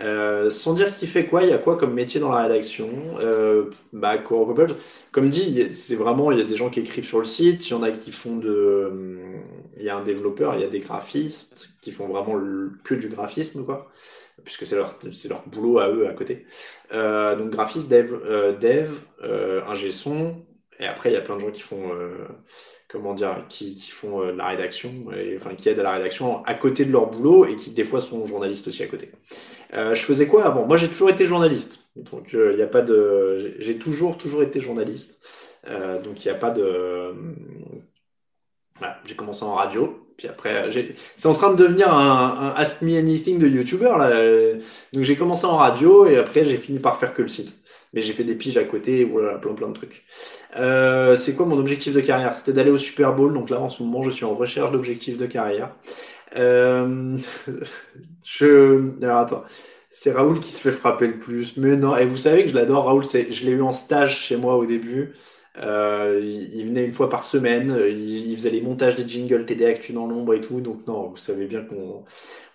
[0.00, 2.88] Euh, sans dire qui fait quoi, il y a quoi comme métier dans la rédaction?
[3.92, 4.18] Bah,
[5.12, 7.70] Comme dit, c'est vraiment, il y a des gens qui écrivent sur le site, il
[7.70, 8.90] y en a qui font de...
[9.76, 12.40] Il y a un développeur, il y a des graphistes qui font vraiment
[12.82, 13.90] que du graphisme, quoi
[14.42, 16.46] puisque c'est leur, c'est leur boulot à eux à côté.
[16.92, 18.90] Euh, donc graphiste, dev, euh, dev
[19.22, 20.44] euh, ingé son,
[20.78, 22.26] et après il y a plein de gens qui font, euh,
[22.88, 24.92] comment dire, qui, qui font la rédaction,
[25.36, 28.00] enfin qui aident à la rédaction à côté de leur boulot et qui des fois
[28.00, 29.10] sont journalistes aussi à côté.
[29.72, 30.66] je faisais quoi avant?
[30.66, 34.60] Moi j'ai toujours été journaliste, donc il n'y a pas de, j'ai toujours toujours été
[34.60, 35.26] journaliste,
[35.66, 37.14] donc il n'y a pas de,
[39.06, 40.70] j'ai commencé en radio, puis après,
[41.16, 44.10] c'est en train de devenir un, un, Ask Me Anything de YouTuber là.
[44.92, 47.56] Donc j'ai commencé en radio et après j'ai fini par faire que le site.
[47.92, 50.04] Mais j'ai fait des piges à côté, voilà, plein plein de trucs.
[50.56, 52.34] Euh, c'est quoi mon objectif de carrière?
[52.34, 53.34] C'était d'aller au Super Bowl.
[53.34, 55.74] Donc là en ce moment je suis en recherche d'objectifs de carrière.
[56.36, 57.18] Euh,
[58.24, 59.44] je, alors attends,
[59.90, 61.56] c'est Raoul qui se fait frapper le plus.
[61.56, 63.04] Mais non, et vous savez que je l'adore Raoul.
[63.04, 65.14] Je l'ai eu en stage chez moi au début.
[65.62, 69.92] Euh, il, venait une fois par semaine, il, faisait les montages des jingles TD Actu
[69.92, 70.60] dans l'ombre et tout.
[70.60, 72.04] Donc non, vous savez bien qu'on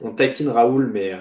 [0.02, 1.18] on taquine Raoul, mais euh,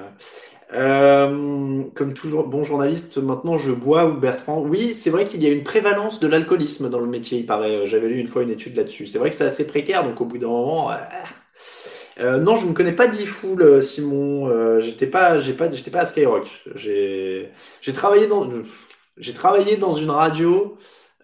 [0.75, 4.61] euh, comme toujours, bon journaliste, maintenant je bois ou Bertrand.
[4.61, 7.87] Oui, c'est vrai qu'il y a une prévalence de l'alcoolisme dans le métier, il paraît.
[7.87, 9.07] J'avais lu une fois une étude là-dessus.
[9.07, 10.91] C'est vrai que c'est assez précaire, donc au bout d'un moment.
[12.21, 14.81] Euh, non, je ne connais pas D-Fool, Simon.
[14.81, 16.49] j'étais pas, j'ai pas, j'étais pas à Skyrock.
[16.75, 18.49] J'ai, j'ai travaillé dans,
[19.17, 20.77] j'ai travaillé dans une radio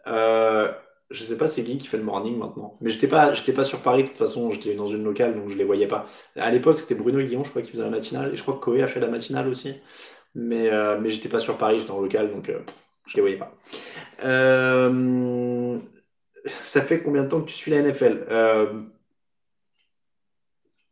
[0.07, 0.73] euh,
[1.11, 2.77] je sais pas c'est qui qui fait le morning maintenant.
[2.81, 5.49] Mais j'étais pas, j'étais pas sur Paris de toute façon, j'étais dans une locale donc
[5.49, 6.07] je les voyais pas.
[6.37, 8.33] À l'époque c'était Bruno Guillon, je crois, qui faisait la matinale.
[8.33, 9.75] Et je crois que Koé a fait la matinale aussi.
[10.35, 12.61] Mais, euh, mais j'étais pas sur Paris, j'étais en local donc euh,
[13.07, 13.57] je les voyais pas.
[14.25, 15.79] Euh,
[16.47, 18.27] ça fait combien de temps que tu suis la NFL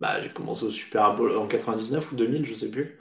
[0.01, 2.99] bah, J'ai commencé au Super Bowl en 99 ou 2000, je sais plus.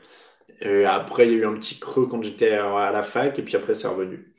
[0.86, 3.56] Après, il y a eu un petit creux quand j'étais à la fac, et puis
[3.56, 4.32] après, c'est revenu.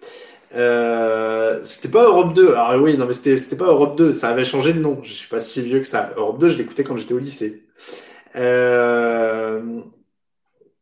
[0.55, 2.55] Euh, c'était pas Europe 2.
[2.55, 4.13] Alors oui, non, mais c'était, pas Europe 2.
[4.13, 5.01] Ça avait changé de nom.
[5.03, 6.13] Je suis pas si vieux que ça.
[6.17, 7.65] Europe 2, je l'écoutais quand j'étais au lycée.
[8.37, 9.81] Euh...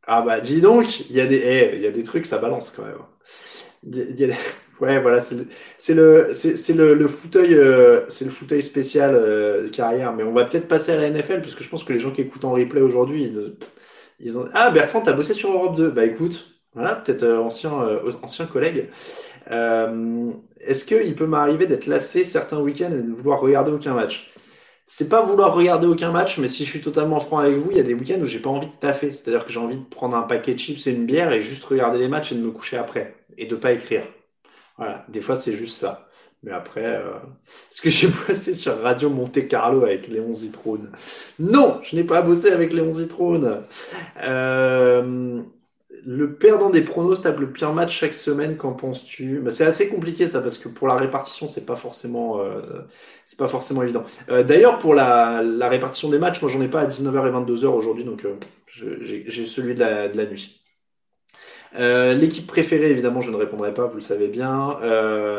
[0.07, 2.39] Ah bah, dis donc, il y a des, eh, il y a des trucs, ça
[2.39, 4.35] balance quand même.
[4.81, 9.15] Ouais, voilà, c'est le, c'est le, c'est, le, le fauteuil, euh, c'est le fauteuil spécial
[9.15, 10.15] euh, carrière.
[10.15, 12.11] Mais on va peut-être passer à la NFL parce que je pense que les gens
[12.11, 13.31] qui écoutent en replay aujourd'hui,
[14.21, 14.49] ils, ont.
[14.55, 15.91] Ah, Bertrand, t'as bossé sur Europe 2.
[15.91, 17.73] Bah écoute, voilà, peut-être ancien,
[18.23, 18.89] ancien collègue.
[19.51, 23.95] Euh, est-ce qu'il peut m'arriver d'être lassé certains week-ends et de ne vouloir regarder aucun
[23.95, 24.33] match?
[24.85, 27.77] C'est pas vouloir regarder aucun match, mais si je suis totalement franc avec vous, il
[27.77, 29.13] y a des week-ends où j'ai pas envie de taffer.
[29.13, 31.65] C'est-à-dire que j'ai envie de prendre un paquet de chips et une bière et juste
[31.65, 33.15] regarder les matchs et de me coucher après.
[33.39, 34.03] Et de pas écrire.
[34.77, 36.09] Voilà, des fois c'est juste ça.
[36.43, 37.13] Mais après, euh...
[37.71, 40.91] est-ce que j'ai bossé sur Radio Monte Carlo avec Léon Zitrone?
[41.39, 43.63] Non, je n'ai pas bossé avec Léon Zitrone.
[44.25, 45.43] Euh
[46.05, 48.57] le perdant des pronos tape le pire match chaque semaine.
[48.57, 49.41] Qu'en penses-tu?
[49.41, 52.61] Bah, C'est assez compliqué ça parce que pour la répartition, c'est pas forcément, euh,
[53.27, 54.05] c'est pas forcément évident.
[54.31, 57.67] Euh, d'ailleurs, pour la, répartition des matchs, moi j'en ai pas à 19h et 22h
[57.67, 58.37] aujourd'hui, donc euh,
[59.03, 60.57] j'ai celui de la, nuit.
[61.73, 64.79] L'équipe préférée, évidemment, je ne répondrai pas, vous le savez bien.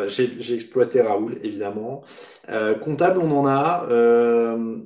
[0.08, 2.04] j'ai exploité Raoul, évidemment.
[2.82, 3.86] comptable, on en a.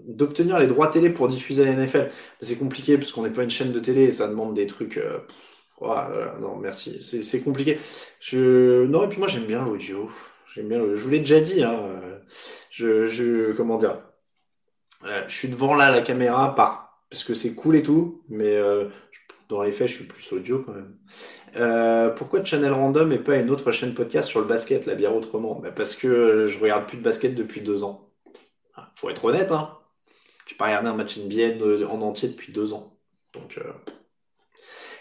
[0.07, 2.09] D'obtenir les droits télé pour diffuser la NFL,
[2.41, 4.99] c'est compliqué parce qu'on n'est pas une chaîne de télé et ça demande des trucs
[5.81, 5.93] Oh
[6.39, 7.03] non, merci.
[7.23, 7.77] C'est compliqué.
[8.19, 8.85] Je...
[8.85, 10.09] Non, et puis moi, j'aime bien l'audio.
[10.55, 11.63] Bien Je vous l'ai déjà dit.
[11.63, 12.01] Hein.
[12.69, 13.51] Je, je...
[13.51, 14.01] Comment dire
[15.05, 17.03] euh, Je suis devant là la caméra par...
[17.09, 18.87] parce que c'est cool et tout, mais euh,
[19.49, 20.97] dans les faits, je suis plus audio quand même.
[21.57, 25.15] Euh, pourquoi Channel Random et pas une autre chaîne podcast sur le basket, la bière
[25.15, 25.59] autrement?
[25.59, 28.09] Bah Parce que je regarde plus de basket depuis deux ans.
[28.75, 29.77] Ah, faut être honnête, hein.
[30.47, 32.97] J'ai pas regardé un match NBA en entier depuis deux ans.
[33.33, 33.59] Donc,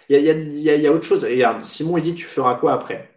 [0.09, 1.25] il y a, autre chose.
[1.25, 3.11] regarde, Simon, il dit Tu feras quoi après?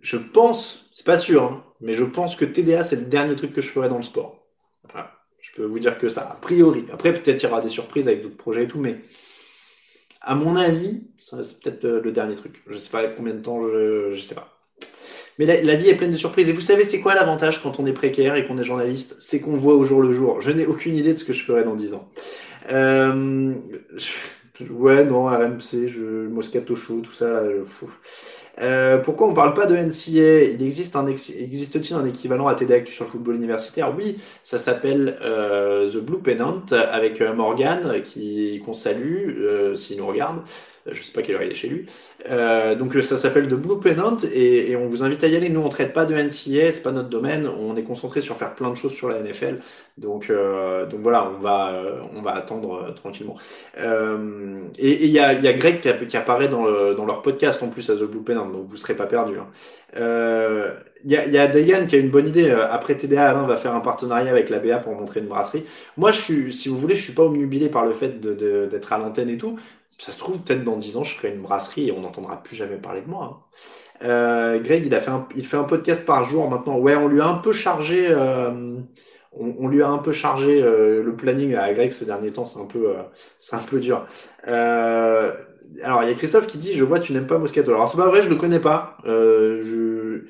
[0.00, 3.52] Je pense, c'est pas sûr, hein, mais je pense que TDA, c'est le dernier truc
[3.52, 4.46] que je ferai dans le sport.
[5.40, 6.84] je peux vous dire que ça, a priori.
[6.92, 8.98] Après, peut-être il y aura des surprises avec d'autres projets et tout, mais
[10.20, 12.62] à mon avis, c'est peut-être le, dernier truc.
[12.66, 14.56] Je sais pas combien de temps, je, je sais pas.
[15.38, 16.48] Mais la, vie est pleine de surprises.
[16.48, 19.16] Et vous savez, c'est quoi l'avantage quand on est précaire et qu'on est journaliste?
[19.18, 20.40] C'est qu'on voit au jour le jour.
[20.40, 22.10] Je n'ai aucune idée de ce que je ferai dans 10 ans.
[22.72, 23.54] Euh,
[24.70, 27.30] Ouais, non, RMC, je, Moscato Show, tout ça.
[27.30, 27.42] Là,
[28.58, 32.72] Euh, pourquoi on parle pas de NCA Il existe un existe-t-il un équivalent à TD
[32.72, 33.94] Actu sur le football universitaire?
[33.94, 40.06] Oui, ça s'appelle euh, The Blue Pennant avec euh, Morgan qui qu'on salue s'il nous
[40.06, 40.38] regarde.
[40.90, 41.86] Je sais pas quelle heure il est chez lui.
[42.30, 45.48] Euh, donc ça s'appelle The Blue Pennant et, et, on vous invite à y aller.
[45.48, 47.46] Nous on traite pas de NCA, c'est pas notre domaine.
[47.46, 49.58] On est concentré sur faire plein de choses sur la NFL.
[49.98, 50.32] Donc
[50.90, 51.82] donc voilà, on va
[52.14, 53.36] on va attendre tranquillement.
[53.76, 57.68] et il y a, y a Greg qui, apparaît dans, le, dans leur podcast en
[57.68, 59.34] plus à The Blue Pennant donc vous serez pas perdu.
[59.34, 59.46] Il hein.
[59.96, 62.50] euh, y, a, y a Dayan qui a une bonne idée.
[62.50, 65.64] Euh, après TDA, Alain va faire un partenariat avec la BA pour montrer une brasserie.
[65.96, 68.98] Moi, je suis, si vous voulez, je suis pas omnubilé par le fait d'être à
[68.98, 69.58] l'antenne et tout.
[69.98, 72.54] Ça se trouve, peut-être dans 10 ans, je ferai une brasserie et on n'entendra plus
[72.54, 73.24] jamais parler de moi.
[73.24, 74.06] Hein.
[74.06, 76.76] Euh, Greg, il a fait un, il fait un podcast par jour maintenant.
[76.76, 78.14] Ouais, on lui a un peu chargé.
[79.32, 82.44] on, lui a un peu chargé le planning à Greg ces derniers temps.
[82.44, 82.92] C'est un peu,
[83.38, 84.06] c'est un peu dur.
[84.48, 85.32] Euh,
[85.82, 87.70] alors, il y a Christophe qui dit Je vois, tu n'aimes pas Moscato.
[87.70, 88.98] Alors, c'est pas vrai, je le connais pas.
[89.06, 90.22] Euh,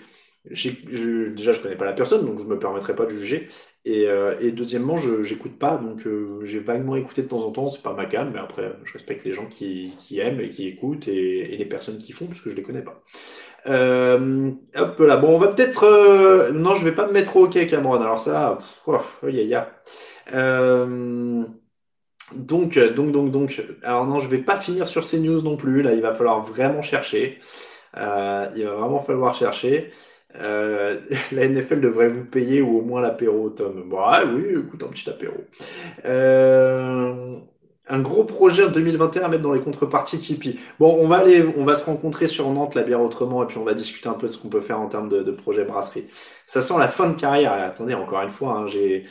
[0.51, 3.49] je, déjà, je connais pas la personne, donc je me permettrai pas de juger.
[3.85, 7.51] Et, euh, et deuxièmement, je j'écoute pas, donc euh, j'ai vaguement écouté de temps en
[7.53, 7.69] temps.
[7.69, 10.67] C'est pas ma cam, mais après, je respecte les gens qui, qui aiment et qui
[10.67, 13.03] écoutent et, et, les personnes qui font, parce que je les connais pas.
[13.67, 15.85] Euh, hop là, bon, on va peut-être.
[15.85, 18.01] Euh, non, je vais pas me mettre au hockey, Cameron.
[18.01, 19.71] Alors, ça, oh, y a, y a.
[20.35, 21.45] Euh,
[22.35, 25.83] donc, donc, donc, donc, alors non, je vais pas finir sur ces news non plus.
[25.83, 27.39] Là, il va falloir vraiment chercher.
[27.97, 29.91] Euh, il va vraiment falloir chercher.
[30.41, 31.01] Euh,
[31.33, 33.89] la NFL devrait vous payer ou au moins l'apéro, Tom.
[33.89, 35.37] Bon, ah, oui, écoute, un petit apéro.
[36.05, 37.39] Euh,
[37.89, 40.59] un gros projet en 2021 à mettre dans les contreparties Tipeee.
[40.81, 43.59] Bon, on va aller, on va se rencontrer sur Nantes, la bière autrement, et puis
[43.59, 45.65] on va discuter un peu de ce qu'on peut faire en termes de, de projet
[45.65, 46.07] brasserie.
[46.47, 47.53] Ça sent la fin de carrière.
[47.53, 49.05] attendez, encore une fois, hein, j'ai,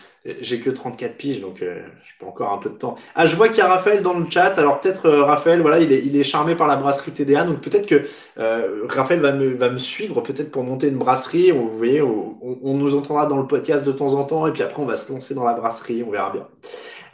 [0.60, 2.96] que 34 piges, donc euh, je peux encore un peu de temps.
[3.16, 4.58] Ah, je vois qu'il y a Raphaël dans le chat.
[4.58, 7.62] Alors peut-être euh, Raphaël, voilà, il est, il est charmé par la brasserie TDA, donc
[7.62, 8.04] peut-être que
[8.40, 11.52] euh, Raphaël va me, va me suivre, peut-être pour monter une brasserie.
[11.52, 14.64] Vous voyez, on, on nous entendra dans le podcast de temps en temps, et puis
[14.64, 16.48] après on va se lancer dans la brasserie, on verra bien.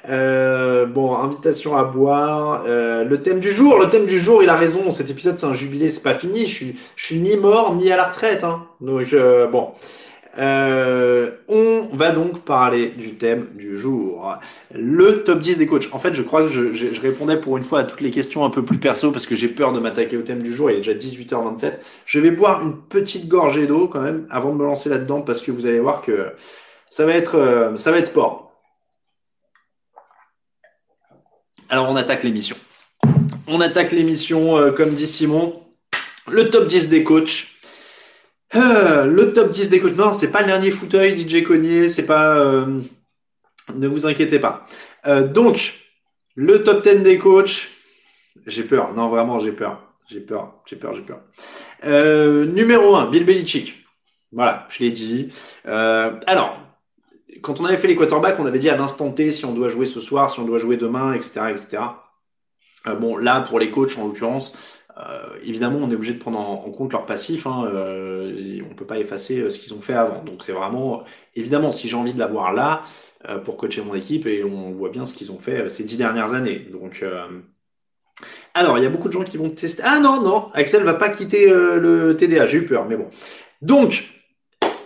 [0.09, 2.63] Euh, bon, invitation à boire.
[2.65, 4.91] Euh, le thème du jour, le thème du jour, il a raison.
[4.91, 6.45] Cet épisode, c'est un jubilé, c'est pas fini.
[6.45, 8.43] Je suis, je suis ni mort ni à la retraite.
[8.43, 8.65] Hein.
[8.81, 9.69] Donc euh, bon,
[10.39, 14.33] euh, on va donc parler du thème du jour,
[14.73, 15.89] le top 10 des coachs.
[15.91, 18.11] En fait, je crois que je, je, je, répondais pour une fois à toutes les
[18.11, 20.71] questions un peu plus perso parce que j'ai peur de m'attaquer au thème du jour.
[20.71, 21.73] Il est déjà 18h27.
[22.05, 25.41] Je vais boire une petite gorgée d'eau quand même avant de me lancer là-dedans parce
[25.41, 26.31] que vous allez voir que
[26.89, 28.50] ça va être, ça va être sport.
[31.71, 32.57] Alors on attaque l'émission.
[33.47, 35.63] On attaque l'émission, euh, comme dit Simon,
[36.29, 37.47] le top 10 des coachs.
[38.55, 39.95] Euh, le top 10 des coachs.
[39.95, 42.37] Non, c'est pas le dernier fauteuil, DJ Cognier, c'est pas.
[42.37, 42.81] Euh,
[43.73, 44.67] ne vous inquiétez pas.
[45.33, 45.73] donc,
[46.35, 47.69] le top 10 des coachs.
[48.45, 48.93] J'ai peur.
[48.93, 49.81] Non, vraiment, j'ai peur.
[50.09, 50.61] J'ai peur.
[50.65, 51.21] J'ai peur, j'ai peur.
[52.47, 53.85] numéro 1, Bill Belichick.
[54.33, 55.31] Voilà, je l'ai dit.
[55.63, 56.59] alors,
[57.41, 59.69] quand on avait fait les quarterbacks, on avait dit à l'instant T si on doit
[59.69, 61.41] jouer ce soir, si on doit jouer demain, etc.
[61.51, 61.83] etc.
[62.87, 64.53] Euh, bon, là, pour les coachs, en l'occurrence,
[64.97, 67.47] euh, évidemment, on est obligé de prendre en, compte leur passif.
[67.47, 70.23] Hein, euh, on peut pas effacer ce qu'ils ont fait avant.
[70.23, 71.03] Donc, c'est vraiment,
[71.35, 72.83] évidemment, si j'ai envie de l'avoir là
[73.45, 76.33] pour coacher mon équipe, et on voit bien ce qu'ils ont fait ces dix dernières
[76.33, 76.67] années.
[76.71, 77.05] Donc,
[78.55, 79.83] alors, il y a beaucoup de gens qui vont tester.
[79.85, 82.47] Ah non, non, Axel va pas quitter le TDA.
[82.47, 83.09] J'ai eu peur, mais bon.
[83.61, 84.20] Donc,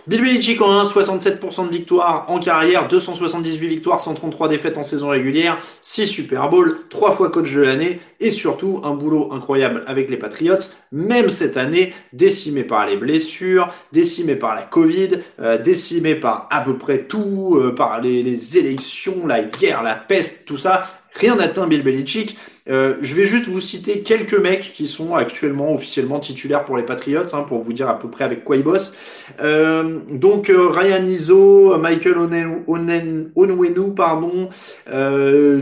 [0.06, 5.08] Bill Belichick en 1, 67% de victoires en carrière, 278 victoires, 133 défaites en saison
[5.08, 10.08] régulière, 6 Super Bowl, 3 fois coach de l'année et surtout un boulot incroyable avec
[10.08, 10.58] les Patriots,
[10.92, 16.60] même cette année décimé par les blessures, décimé par la Covid, euh, décimé par à
[16.60, 20.86] peu près tout, euh, par les, les élections, la guerre, la peste, tout ça.
[21.14, 22.36] Rien n'atteint Bill Belichick.
[22.68, 26.82] Euh, je vais juste vous citer quelques mecs qui sont actuellement officiellement titulaires pour les
[26.82, 28.94] Patriots, hein, pour vous dire à peu près avec quoi ils bossent.
[29.40, 32.16] Euh, donc euh, Ryan Izzo, Michael
[32.66, 34.48] Onwenu, pardon,
[34.90, 35.60] euh,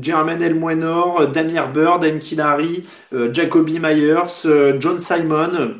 [0.00, 2.84] Jermaine Elmoenor, Damir Bird, Enkilari,
[3.32, 4.46] Jacoby Myers,
[4.78, 5.76] John Simon.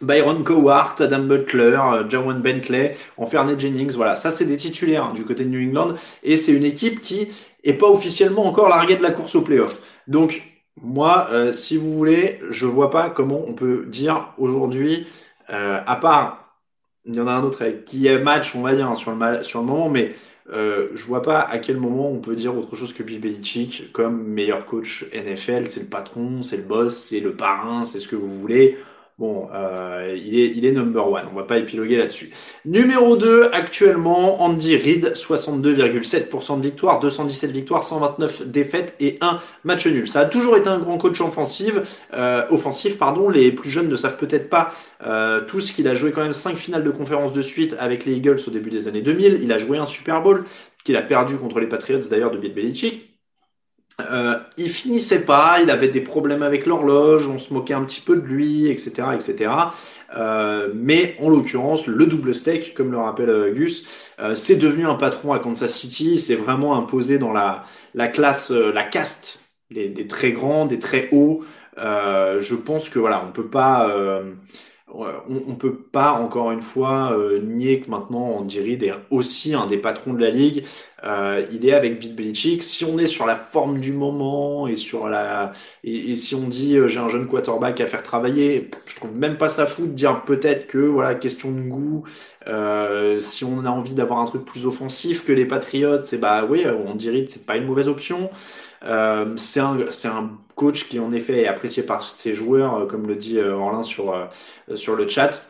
[0.00, 5.44] Byron Cowart, Adam Butler, Jawan Bentley, Enfernet Jennings, voilà, ça c'est des titulaires du côté
[5.44, 5.94] de New England
[6.24, 7.28] et c'est une équipe qui
[7.64, 9.80] et pas officiellement encore largué de la course au playoff.
[10.06, 10.42] Donc,
[10.80, 15.06] moi, euh, si vous voulez, je vois pas comment on peut dire aujourd'hui,
[15.50, 16.56] euh, à part,
[17.04, 19.42] il y en a un autre qui est match, on va dire, hein, sur, le,
[19.42, 20.14] sur le moment, mais
[20.52, 23.92] euh, je vois pas à quel moment on peut dire autre chose que Bill Belichick
[23.92, 25.66] comme meilleur coach NFL.
[25.66, 28.78] C'est le patron, c'est le boss, c'est le parrain, c'est ce que vous voulez.
[29.16, 32.32] Bon, euh, il, est, il est number one, on va pas épiloguer là-dessus.
[32.64, 39.86] Numéro 2, actuellement, Andy Reid, 62,7% de victoire, 217 victoires, 129 défaites et un match
[39.86, 40.08] nul.
[40.08, 43.28] Ça a toujours été un grand coach offensif, euh, offensif pardon.
[43.28, 44.72] les plus jeunes ne savent peut-être pas
[45.06, 48.14] euh, tous qu'il a joué quand même 5 finales de conférence de suite avec les
[48.14, 50.44] Eagles au début des années 2000, il a joué un Super Bowl,
[50.82, 53.13] qu'il a perdu contre les Patriots d'ailleurs de Bill Belichick.
[54.00, 58.00] Euh, il finissait pas, il avait des problèmes avec l'horloge, on se moquait un petit
[58.00, 59.52] peu de lui, etc., etc.
[60.16, 63.84] Euh, mais en l'occurrence, le double steak, comme le rappelle euh, Gus,
[64.18, 66.18] euh, c'est devenu un patron à Kansas City.
[66.18, 71.08] C'est vraiment imposé dans la, la classe, la caste des, des, très grands, des très
[71.12, 71.44] hauts.
[71.76, 73.88] je pense que voilà, on peut pas
[74.96, 79.54] on, ne peut pas encore une fois euh, nier que maintenant Andy Reid est aussi
[79.54, 80.64] un des patrons de la ligue.
[81.04, 82.62] Euh, il est avec Bill Belichick.
[82.62, 85.52] Si on est sur la forme du moment et sur la
[85.82, 89.36] et, si on dit euh, j'ai un jeune quarterback à faire travailler, je trouve même
[89.36, 92.04] pas ça fou de dire peut-être que voilà question de goût.
[93.18, 96.64] si on a envie d'avoir un truc plus offensif que les Patriots, c'est bah oui,
[96.86, 98.30] Andy Reid c'est pas une mauvaise option.
[98.84, 103.08] Euh, c'est un, un, coach qui en effet est apprécié par ses joueurs, euh, comme
[103.08, 104.14] le dit euh, Orlin sur,
[104.74, 105.44] sur le chat.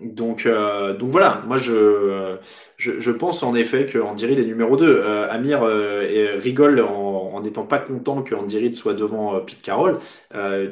[0.00, 2.36] Donc, donc voilà, moi je,
[2.76, 5.02] je, pense en effet que Reid est numéro 2.
[5.28, 9.98] Amir rigole en n'étant pas content Reid soit devant Pete Carroll.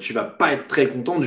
[0.00, 1.26] tu vas pas être très content du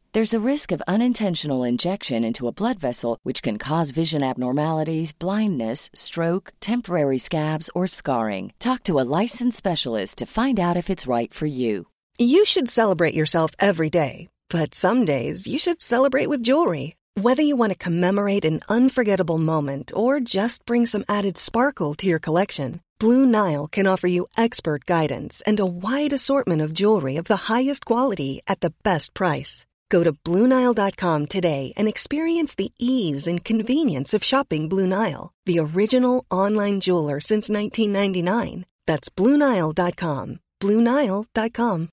[0.13, 5.13] There's a risk of unintentional injection into a blood vessel, which can cause vision abnormalities,
[5.13, 8.51] blindness, stroke, temporary scabs, or scarring.
[8.59, 11.87] Talk to a licensed specialist to find out if it's right for you.
[12.19, 16.97] You should celebrate yourself every day, but some days you should celebrate with jewelry.
[17.15, 22.07] Whether you want to commemorate an unforgettable moment or just bring some added sparkle to
[22.07, 27.15] your collection, Blue Nile can offer you expert guidance and a wide assortment of jewelry
[27.15, 29.65] of the highest quality at the best price.
[29.91, 35.59] Go to Bluenile.com today and experience the ease and convenience of shopping Blue Nile, the
[35.59, 38.65] original online jeweler since 1999.
[38.87, 40.39] That's Bluenile.com.
[40.61, 41.89] Bluenile.com.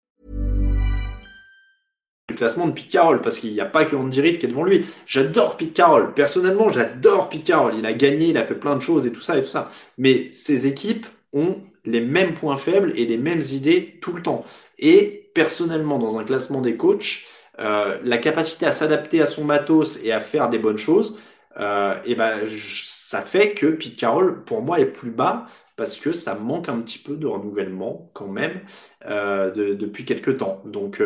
[2.30, 4.50] Le classement de Pete Carroll, parce qu'il n'y a pas que Andy Reid qui est
[4.50, 4.84] devant lui.
[5.06, 6.12] J'adore Pete Carroll.
[6.12, 7.74] Personnellement, j'adore Pete Carroll.
[7.78, 9.70] Il a gagné, il a fait plein de choses et tout ça et tout ça.
[9.96, 11.56] Mais ces équipes ont
[11.86, 14.44] les mêmes points faibles et les mêmes idées tout le temps.
[14.78, 17.24] Et personnellement, dans un classement des coachs,
[17.60, 21.18] euh, la capacité à s'adapter à son matos et à faire des bonnes choses,
[21.58, 26.12] euh, et ben ça fait que Pete Carroll pour moi est plus bas parce que
[26.12, 28.60] ça manque un petit peu de renouvellement quand même
[29.06, 30.60] euh, depuis quelques temps.
[30.64, 31.00] Donc,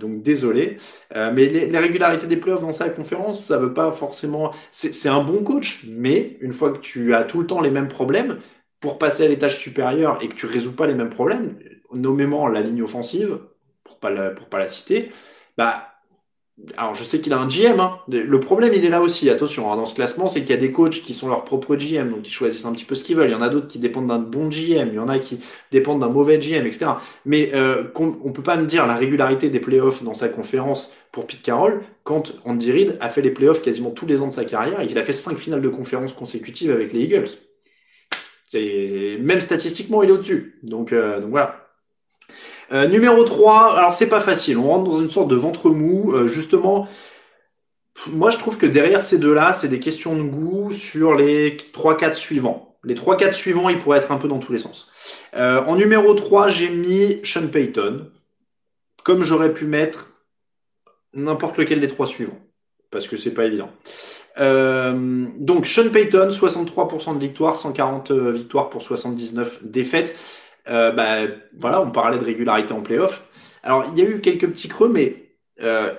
[0.00, 0.78] donc désolé.
[1.14, 4.52] mais les, régularités des playoffs dans sa conférence, ça veut pas forcément.
[4.72, 7.88] C'est un bon coach, mais une fois que tu as tout le temps les mêmes
[7.88, 8.38] problèmes,
[8.80, 11.58] pour passer à l'étage supérieur et que tu résous pas les mêmes problèmes,
[11.92, 13.38] nommément la ligne offensive,
[13.84, 15.12] pour pas pas la citer,
[15.56, 15.95] bah
[16.78, 17.98] alors je sais qu'il a un GM, hein.
[18.08, 20.56] le problème il est là aussi, attention, hein, dans ce classement, c'est qu'il y a
[20.56, 23.14] des coachs qui sont leurs propres GM, donc ils choisissent un petit peu ce qu'ils
[23.14, 25.18] veulent, il y en a d'autres qui dépendent d'un bon GM, il y en a
[25.18, 25.40] qui
[25.70, 26.92] dépendent d'un mauvais GM, etc.
[27.26, 31.26] Mais euh, on, peut pas me dire la régularité des playoffs dans sa conférence pour
[31.26, 34.46] Pete Carroll quand Andy Reid a fait les playoffs quasiment tous les ans de sa
[34.46, 37.28] carrière et qu'il a fait cinq finales de conférence consécutives avec les Eagles.
[38.46, 40.58] C'est même statistiquement il est au-dessus.
[40.62, 41.65] Donc, euh, donc voilà.
[42.72, 46.12] Euh, numéro 3, alors c'est pas facile, on rentre dans une sorte de ventre mou,
[46.12, 46.88] euh, justement.
[48.08, 52.12] Moi, je trouve que derrière ces deux-là, c'est des questions de goût sur les 3-4
[52.12, 52.76] suivants.
[52.84, 54.88] Les 3-4 suivants, ils pourraient être un peu dans tous les sens.
[55.34, 58.10] Euh, en numéro 3, j'ai mis Sean Payton,
[59.02, 60.10] comme j'aurais pu mettre
[61.14, 62.38] n'importe lequel des trois suivants,
[62.90, 63.70] parce que c'est pas évident.
[64.36, 70.14] donc Sean Payton, 63% de victoires, 140 victoires pour 79 défaites.
[70.68, 71.26] Euh, bah,
[71.58, 73.24] voilà, on parlait de régularité en playoff.
[73.62, 75.92] Alors, il y a eu quelques petits creux, mais euh,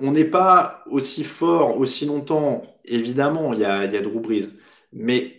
[0.00, 2.62] on n'est pas aussi fort aussi longtemps.
[2.84, 4.50] Évidemment, il y a, il y a Drew Brees.
[4.92, 5.32] Mais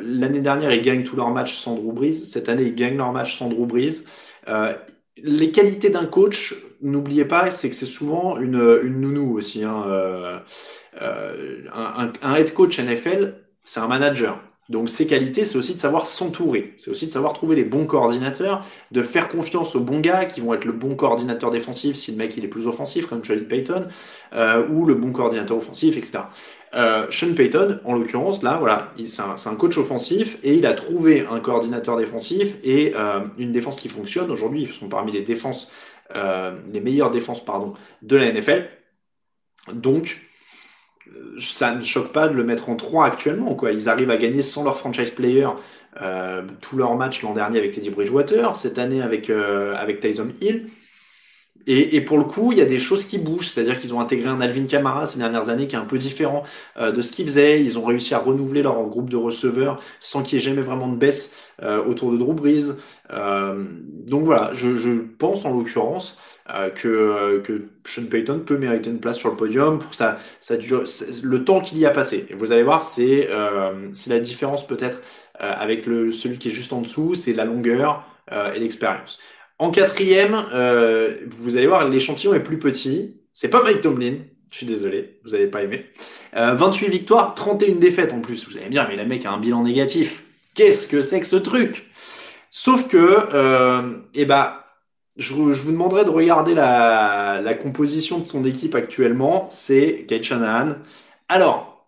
[0.00, 2.14] L'année dernière, ils gagnent tous leurs matchs sans Drew Brees.
[2.14, 4.02] Cette année, ils gagnent leurs matchs sans Drew Brees.
[5.18, 9.64] les qualités d'un coach, n'oubliez pas, c'est que c'est souvent une, une nounou aussi.
[9.64, 10.42] Hein.
[11.00, 14.40] un, un head coach NFL, c'est un manager.
[14.68, 17.86] Donc ses qualités, c'est aussi de savoir s'entourer, c'est aussi de savoir trouver les bons
[17.86, 22.10] coordinateurs, de faire confiance aux bons gars qui vont être le bon coordinateur défensif si
[22.10, 23.88] le mec il est plus offensif comme Johnny Payton,
[24.34, 26.24] euh, ou le bon coordinateur offensif, etc.
[26.74, 30.74] Euh, Sean Payton, en l'occurrence, là, voilà, c'est un, un, coach offensif et il a
[30.74, 34.30] trouvé un coordinateur défensif et euh, une défense qui fonctionne.
[34.30, 35.70] Aujourd'hui, ils sont parmi les défenses,
[36.14, 38.68] euh, les meilleures défenses, pardon, de la NFL.
[39.72, 40.27] Donc,
[41.40, 43.54] ça ne choque pas de le mettre en 3 actuellement.
[43.54, 43.72] Quoi.
[43.72, 45.48] Ils arrivent à gagner sans leur franchise player
[46.00, 50.28] euh, tous leurs matchs l'an dernier avec Teddy Bridgewater, cette année avec, euh, avec Tyson
[50.40, 50.70] Hill.
[51.70, 54.30] Et, pour le coup, il y a des choses qui bougent, c'est-à-dire qu'ils ont intégré
[54.30, 56.44] un Alvin Kamara ces dernières années qui est un peu différent
[56.78, 57.62] euh, de ce qu'ils faisaient.
[57.62, 60.88] Ils ont réussi à renouveler leur groupe de receveurs sans qu'il y ait jamais vraiment
[60.88, 61.30] de baisse
[61.62, 62.72] euh, autour de Drew Brees.
[63.10, 66.16] Donc voilà, je, je pense en l'occurrence
[66.50, 70.18] euh, que, euh, que Sean Payton peut mériter une place sur le podium pour ça,
[70.40, 70.84] ça dure,
[71.22, 72.26] le temps qu'il y a passé.
[72.30, 73.72] Et vous allez voir, c'est euh,
[74.06, 74.98] la différence peut-être
[75.42, 78.04] euh, avec le, celui qui est juste en dessous, c'est la longueur
[78.54, 79.18] et l'expérience.
[79.58, 80.36] En quatrième,
[81.28, 83.16] vous allez voir, l'échantillon est plus petit.
[83.32, 84.16] C'est pas Mike Tomlin,
[84.50, 85.86] je suis désolé, vous n'allez pas aimer.
[86.34, 88.46] 28 victoires, 31 défaites en plus.
[88.46, 90.24] Vous allez me dire, mais le mec a un bilan négatif.
[90.54, 91.86] Qu'est-ce que c'est que ce truc?
[92.50, 93.16] Sauf que,
[94.12, 94.57] eh ben,
[95.18, 99.48] je, vous demanderai de regarder la, composition de son équipe actuellement.
[99.50, 100.76] C'est Kate Shanahan.
[101.28, 101.86] Alors,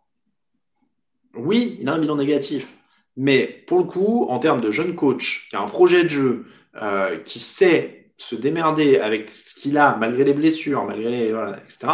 [1.35, 2.77] oui, il a un bilan négatif.
[3.17, 6.47] Mais pour le coup, en termes de jeune coach, qui a un projet de jeu,
[6.83, 11.33] euh, qui sait se démerder avec ce qu'il a, malgré les blessures, malgré les.
[11.33, 11.93] Voilà, etc.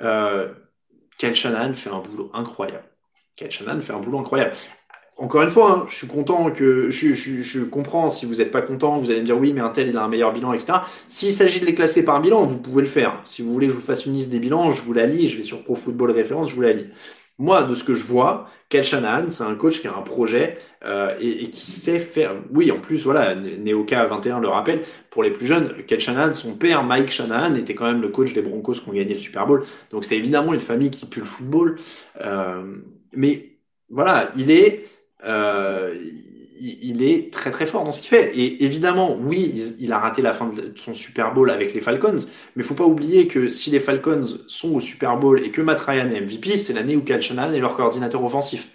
[0.00, 0.52] Euh,
[1.16, 2.84] Kyle fait un boulot incroyable.
[3.36, 4.52] Kyle Shanahan fait un boulot incroyable
[5.18, 8.52] encore une fois, hein, je suis content que je, je, je comprends si vous n'êtes
[8.52, 10.52] pas content, vous allez me dire oui, mais un tel il a un meilleur bilan,
[10.52, 10.74] etc.
[11.08, 13.20] S'il s'agit de les classer par bilan, vous pouvez le faire.
[13.24, 15.28] Si vous voulez que je vous fasse une liste des bilans, je vous la lis,
[15.28, 16.86] je vais sur Pro Football Référence, je vous la lis.
[17.40, 20.58] Moi, de ce que je vois, Kel Shanahan, c'est un coach qui a un projet
[20.84, 22.34] euh, et, et, qui sait faire.
[22.52, 24.82] Oui, en plus, voilà, Neoka 21 le rappelle.
[25.10, 28.32] Pour les plus jeunes, Kel Shanahan, son père, Mike Shanahan, était quand même le coach
[28.32, 29.64] des Broncos qui ont gagné le Super Bowl.
[29.90, 31.78] Donc, c'est évidemment une famille qui pue le football.
[32.20, 32.76] Euh,
[33.12, 33.58] mais
[33.88, 34.88] voilà, il est
[35.24, 35.96] euh,
[36.60, 38.36] il, est très très fort dans ce qu'il fait.
[38.36, 42.18] Et évidemment, oui, il, a raté la fin de son Super Bowl avec les Falcons,
[42.56, 45.80] mais faut pas oublier que si les Falcons sont au Super Bowl et que Matt
[45.80, 48.68] Ryan est MVP, c'est l'année où Cal Shanahan est leur coordinateur offensif.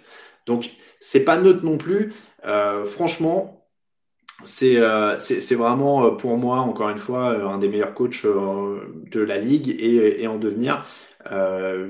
[0.46, 0.70] Donc
[1.00, 2.12] c'est pas neutre non plus.
[2.46, 3.64] Euh, franchement,
[4.42, 5.16] c'est euh,
[5.52, 9.68] vraiment euh, pour moi, encore une fois, euh, un des meilleurs coachs de la ligue
[9.68, 10.84] et, et en devenir.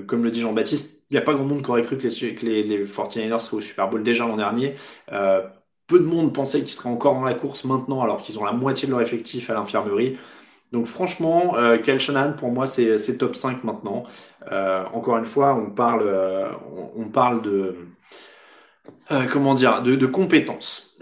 [0.06, 2.46] comme le dit Jean-Baptiste, n'y a pas grand monde qui aurait cru que les, que
[2.46, 4.74] les, les 49ers seraient au Super Bowl déjà l'an dernier.
[5.12, 5.42] Euh,
[5.86, 8.52] peu de monde pensait qu'ils seraient encore dans la course maintenant, alors qu'ils ont la
[8.52, 10.16] moitié de leur effectif à l'infirmerie.
[10.72, 11.78] Donc franchement, euh,
[12.36, 14.04] pour moi, c'est top 5 maintenant.
[14.50, 16.48] Euh, encore une fois, on parle, euh,
[16.96, 17.76] on, parle de...
[19.30, 20.96] Comment dire, de, de compétences.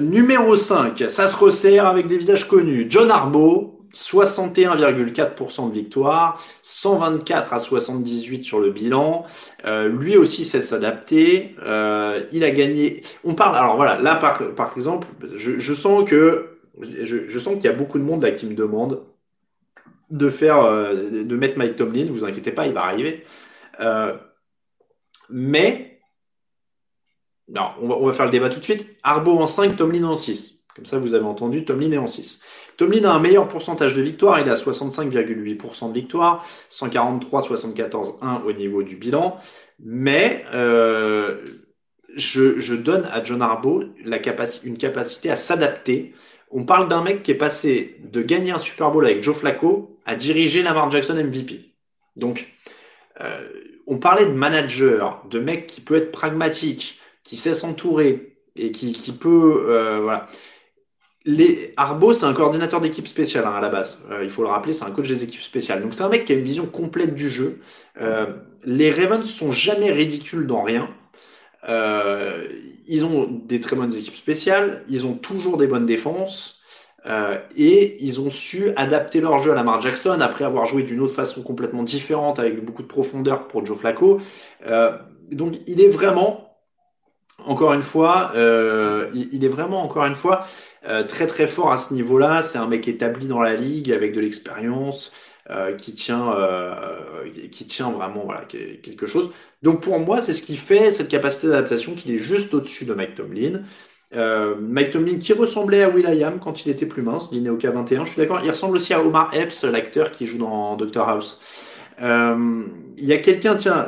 [0.00, 2.86] Numéro 5, ça se resserre avec des visages connus.
[2.88, 9.24] John Arbo, 61,4% de victoire, 124 à 78 sur le bilan.
[9.64, 11.56] Euh, lui aussi sait s'adapter.
[11.64, 13.02] Euh, il a gagné.
[13.24, 13.56] On parle.
[13.56, 18.04] Alors voilà, là par, exemple, je, sens que je, sens qu'il y a beaucoup de
[18.04, 19.02] monde là qui me demande
[20.10, 22.06] de faire, euh, de mettre Mike Tomlin.
[22.10, 23.24] Vous inquiétez pas, il va arriver.
[25.30, 26.00] Mais
[27.48, 28.86] on on va faire le débat tout de suite.
[29.02, 30.55] Arbo en 5, Tomlin en 6.
[30.76, 32.42] Comme ça, vous avez entendu, Tomlin est en 6.
[32.76, 38.42] Tomlin a un meilleur pourcentage de victoire, il a 65,8% de victoire, 143, 74, 1
[38.46, 39.38] au niveau du bilan.
[39.82, 41.42] Mais euh,
[42.14, 43.84] je, donne à John Harbaugh
[44.64, 46.12] une capacité à s'adapter.
[46.50, 49.98] On parle d'un mec qui est passé de gagner un Super Bowl avec Joe Flacco
[50.04, 51.72] à diriger Lamar Jackson MVP.
[52.16, 52.52] Donc,
[53.22, 53.48] euh,
[53.86, 58.92] on parlait de manager, de mec qui peut être pragmatique, qui sait s'entourer et qui,
[58.92, 60.28] qui peut, euh, voilà
[61.26, 63.98] les Arbo, c'est un coordinateur d'équipe spéciale hein, à la base.
[64.12, 65.82] Euh, il faut le rappeler, c'est un coach des équipes spéciales.
[65.82, 67.58] Donc c'est un mec qui a une vision complète du jeu.
[68.00, 68.26] Euh,
[68.64, 70.88] les Ravens sont jamais ridicules dans rien.
[71.68, 72.46] Euh,
[72.86, 74.84] ils ont des très bonnes équipes spéciales.
[74.88, 76.54] Ils ont toujours des bonnes défenses.
[77.56, 81.14] Et ils ont su adapter leur jeu à Lamar Jackson après avoir joué d'une autre
[81.14, 84.20] façon complètement différente avec beaucoup de profondeur pour Joe Flacco.
[85.30, 86.58] Donc il est vraiment,
[87.44, 90.46] encore une fois, il, est vraiment encore une fois
[90.88, 92.42] euh, très très fort à ce niveau-là.
[92.42, 95.12] C'est un mec établi dans la ligue avec de l'expérience.
[95.78, 96.34] qui tient,
[97.52, 99.30] qui tient vraiment voilà quelque chose.
[99.62, 102.94] Donc pour moi, c'est ce qui fait cette capacité d'adaptation qu'il est juste au-dessus de
[102.94, 103.62] Mike Tomlin.
[104.12, 108.10] Mike Tomlin qui ressemblait à Will.i.am quand il était plus mince, dîner au K21, je
[108.10, 108.40] suis d'accord.
[108.42, 111.40] Il ressemble aussi à Omar Epps, l'acteur qui joue dans Doctor House.
[112.00, 113.86] Il y a quelqu'un, tiens,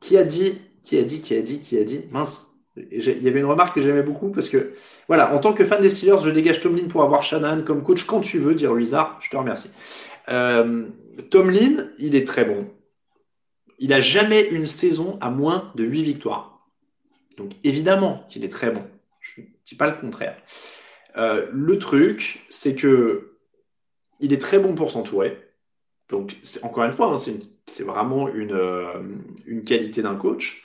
[0.00, 2.46] qui a dit, qui a dit, qui a dit, qui a dit, mince,
[2.76, 4.72] il y avait une remarque que j'aimais beaucoup parce que,
[5.08, 8.04] voilà, en tant que fan des Steelers, je dégage Tomlin pour avoir Shannon comme coach
[8.04, 9.18] quand tu veux, dire Wizard.
[9.20, 9.70] Je te remercie.
[10.28, 10.86] Euh,
[11.30, 12.68] Tomlin, il est très bon.
[13.78, 16.66] Il a jamais une saison à moins de 8 victoires.
[17.36, 18.82] Donc évidemment qu'il est très bon.
[19.20, 20.36] Je ne dis pas le contraire.
[21.16, 23.32] Euh, le truc, c'est que
[24.20, 25.38] il est très bon pour s'entourer.
[26.08, 27.34] Donc encore une fois, hein,
[27.66, 29.02] c'est vraiment une, euh,
[29.46, 30.64] une qualité d'un coach.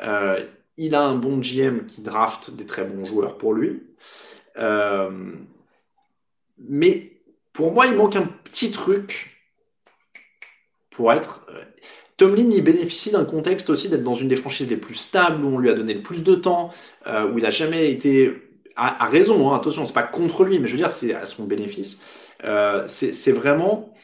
[0.00, 0.44] Euh,
[0.82, 3.84] il a un bon GM qui draft des très bons joueurs pour lui.
[4.58, 5.32] Euh,
[6.58, 7.12] mais
[7.52, 9.38] pour moi, il manque un petit truc
[10.90, 11.46] pour être.
[11.50, 11.62] Euh,
[12.16, 15.48] Tomlin, il bénéficie d'un contexte aussi d'être dans une des franchises les plus stables, où
[15.48, 16.72] on lui a donné le plus de temps,
[17.06, 18.32] euh, où il n'a jamais été.
[18.74, 21.44] À, raison, hein, attention, c'est pas contre lui, mais je veux dire, c'est à son
[21.44, 22.00] bénéfice.
[22.86, 23.94] c'est vraiment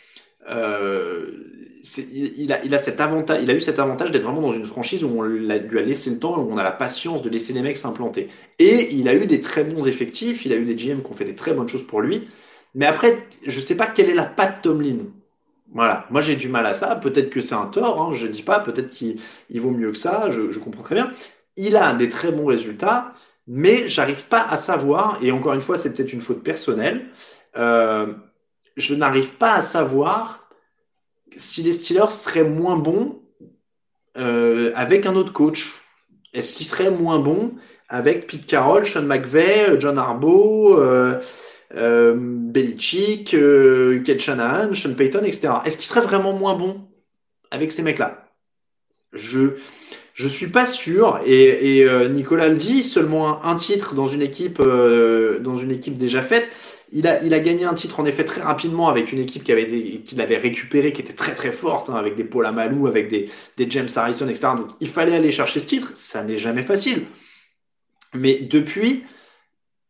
[2.36, 6.10] il, a, eu cet avantage d'être vraiment dans une franchise où on lui a laissé
[6.10, 8.28] le temps, où on a la patience de laisser les mecs s'implanter.
[8.58, 11.14] Et il a eu des très bons effectifs, il a eu des GM qui ont
[11.14, 12.28] fait des très bonnes choses pour lui.
[12.74, 14.98] Mais après, je sais pas quelle est la patte Tomlin.
[15.72, 16.96] Voilà, moi j'ai du mal à ça.
[16.96, 18.60] Peut-être que c'est un tort, hein, je dis pas.
[18.60, 19.20] Peut-être qu'il
[19.54, 20.30] vaut mieux que ça.
[20.30, 21.12] Je, comprends très bien.
[21.56, 23.14] Il a des très bons résultats,
[23.46, 25.18] mais j'arrive pas à savoir.
[25.22, 27.06] Et encore une fois, c'est peut-être une faute personnelle.
[27.56, 28.14] Euh,
[28.76, 30.38] je n'arrive pas à savoir
[31.36, 33.20] si les Steelers seraient moins bons
[34.16, 35.74] euh, avec un autre coach
[36.34, 37.54] Est-ce qu'ils seraient moins bons
[37.88, 41.18] avec Pete Carroll, Sean McVay, John Harbaugh, euh,
[41.74, 45.54] euh, Belichick, euh, Kel Shanahan, Sean Payton, etc.
[45.64, 46.86] Est-ce qu'ils seraient vraiment moins bons
[47.50, 48.28] avec ces mecs-là?
[49.12, 49.56] Je
[50.12, 51.20] je suis pas sûr.
[51.24, 55.96] Et, et Nicolas le dit, seulement un, un titre dans une équipe dans une équipe
[55.96, 56.50] déjà faite.
[56.91, 59.53] Il a, il a gagné un titre en effet très rapidement avec une équipe qui
[59.53, 59.68] avait
[60.16, 63.70] l'avait récupéré, qui était très très forte, hein, avec des Paul Amalou, avec des, des
[63.70, 64.49] James Harrison, etc.
[64.57, 65.91] Donc il fallait aller chercher ce titre.
[65.95, 67.07] Ça n'est jamais facile.
[68.14, 69.05] Mais depuis,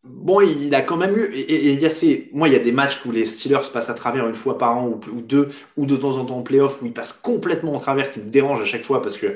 [0.04, 1.26] bon, il a quand même eu.
[1.34, 3.90] Et, il y a ces, moi, il y a des matchs où les Steelers passent
[3.90, 6.82] à travers une fois par an ou, deux, ou de temps en temps en playoff
[6.82, 9.34] où ils passent complètement au travers, qui me dérange à chaque fois parce que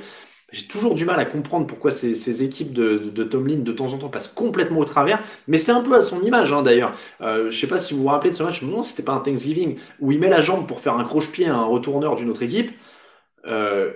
[0.53, 3.99] j'ai toujours du mal à comprendre pourquoi ces, équipes de, de, Tomlin de temps en
[3.99, 6.95] temps passent complètement au travers, mais c'est un peu à son image hein, d'ailleurs.
[7.23, 9.21] Euh, je sais pas si vous vous rappelez de ce match, non, c'était pas un
[9.21, 12.43] Thanksgiving où il met la jambe pour faire un croche-pied à un retourneur d'une autre
[12.43, 12.71] équipe.
[13.47, 13.93] Euh,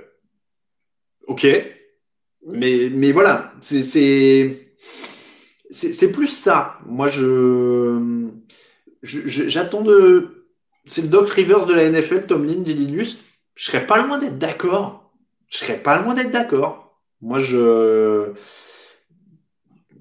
[1.26, 1.46] ok,
[2.46, 4.58] mais mais voilà, c'est
[6.12, 6.78] plus ça.
[6.86, 8.28] Moi je
[9.02, 10.46] j'attends de
[10.86, 13.18] c'est le Doc Rivers de la NFL, Tomlin, Dilius.
[13.54, 15.05] Je serais pas loin d'être d'accord
[15.48, 17.00] je serais pas loin d'être d'accord.
[17.20, 18.32] Moi, je.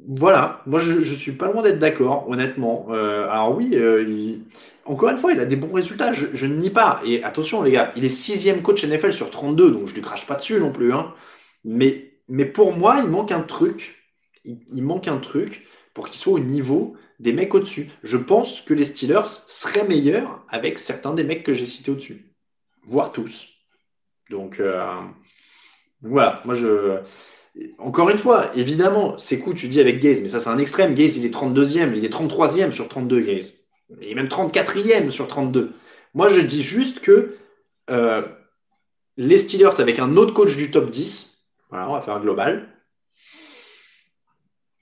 [0.08, 2.88] Voilà, moi je, je suis pas loin d'être d'accord, honnêtement.
[2.92, 4.38] Euh, alors oui, euh,
[4.86, 7.02] encore une fois, il a des bons résultats, je, ne nie pas.
[7.06, 10.28] Et attention les gars, il est sixième coach NFL sur 32, donc je lui crache
[10.28, 10.94] pas dessus non plus.
[10.94, 11.14] Hein.
[11.64, 14.04] Mais, mais pour moi, il manque un truc.
[14.44, 15.66] Il, manque un truc
[15.96, 17.90] pour qu'il soit au niveau des mecs au-dessus.
[18.04, 22.32] Je pense que les Steelers seraient meilleurs avec certains des mecs que j'ai cités au-dessus,
[22.84, 23.48] voire tous.
[24.30, 25.02] Donc, euh,
[26.06, 27.00] voilà, moi je.
[27.78, 30.94] Encore une fois, évidemment, c'est cool, tu dis avec Gaze, mais ça c'est un extrême.
[30.94, 33.54] Gaze, il est 32e, il est 33e sur 32, Gaze.
[34.02, 35.72] Il est même 34e sur 32.
[36.14, 37.38] Moi, je dis juste que
[37.90, 38.24] euh,
[39.18, 41.38] les Steelers, avec un autre coach du top 10,
[41.70, 42.68] voilà, on va faire global.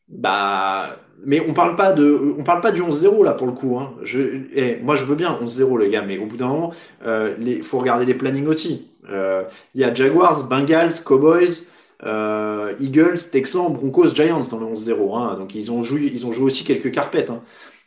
[0.07, 3.77] Bah, mais on parle pas de, on parle pas du 11-0 là pour le coup.
[3.79, 3.93] Hein.
[4.03, 4.21] Je,
[4.53, 7.63] eh, moi, je veux bien 11-0 les gars, mais au bout d'un moment, il euh,
[7.63, 8.93] faut regarder les plannings aussi.
[9.09, 9.43] Euh,
[9.75, 11.67] il y a Jaguars, Bengals, Cowboys,
[12.03, 15.17] euh, Eagles, Texans, Broncos, Giants dans le 11-0.
[15.17, 15.35] Hein.
[15.37, 17.29] Donc ils ont joué, ils ont joué aussi quelques carpettes.
[17.29, 17.41] Hein.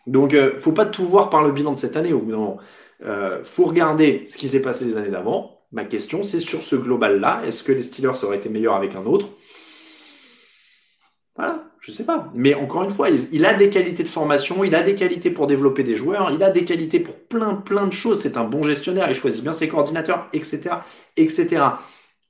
[0.07, 2.13] Donc euh, faut pas tout voir par le bilan de cette année.
[2.13, 2.59] Au bout d'un moment,
[3.45, 5.61] faut regarder ce qui s'est passé les années d'avant.
[5.73, 9.05] Ma question, c'est sur ce global-là, est-ce que les Steelers auraient été meilleurs avec un
[9.05, 9.29] autre?
[11.35, 11.65] Voilà.
[11.87, 12.33] Je sais pas.
[12.35, 15.47] Mais encore une fois, il, a des qualités de formation, il a des qualités pour
[15.47, 18.19] développer des joueurs, il a des qualités pour plein, plein de choses.
[18.19, 20.79] C'est un bon gestionnaire, il choisit bien ses coordinateurs, etc.,
[21.17, 21.63] etc.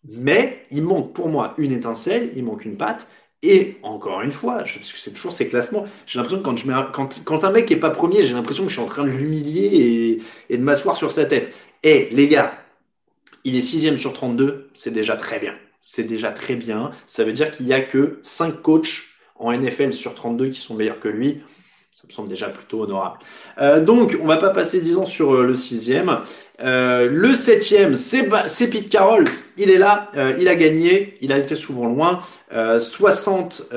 [0.07, 3.09] Mais il manque pour moi une étincelle, il manque une patte.
[3.43, 6.67] Et encore une fois, parce que c'est toujours ces classements, j'ai l'impression que quand, je
[6.67, 9.05] mets un, quand, un mec est pas premier, j'ai l'impression que je suis en train
[9.05, 11.55] de l'humilier et, et de m'asseoir sur sa tête.
[11.83, 12.53] Eh, les gars,
[13.45, 15.55] il est sixième sur 32, c'est déjà très bien.
[15.81, 16.91] C'est déjà très bien.
[17.07, 20.75] Ça veut dire qu'il n'y a que 5 coachs en NFL sur 32 qui sont
[20.75, 21.43] meilleurs que lui,
[21.93, 23.19] Ça me semble déjà plutôt honorable.
[23.59, 26.21] Euh, donc, on va pas passer 10 ans sur euh, le sixième.
[26.61, 28.29] Euh, le septième, c'est
[28.69, 29.25] Pete Carroll.
[29.57, 32.21] Il est là, il a gagné, il a été souvent loin.
[32.79, 33.71] 60,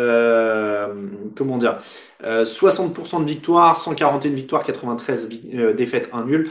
[1.38, 1.78] comment dire,
[2.22, 5.30] 60% de victoires, 141 victoires, 93
[5.78, 6.50] défaites, 1 nul.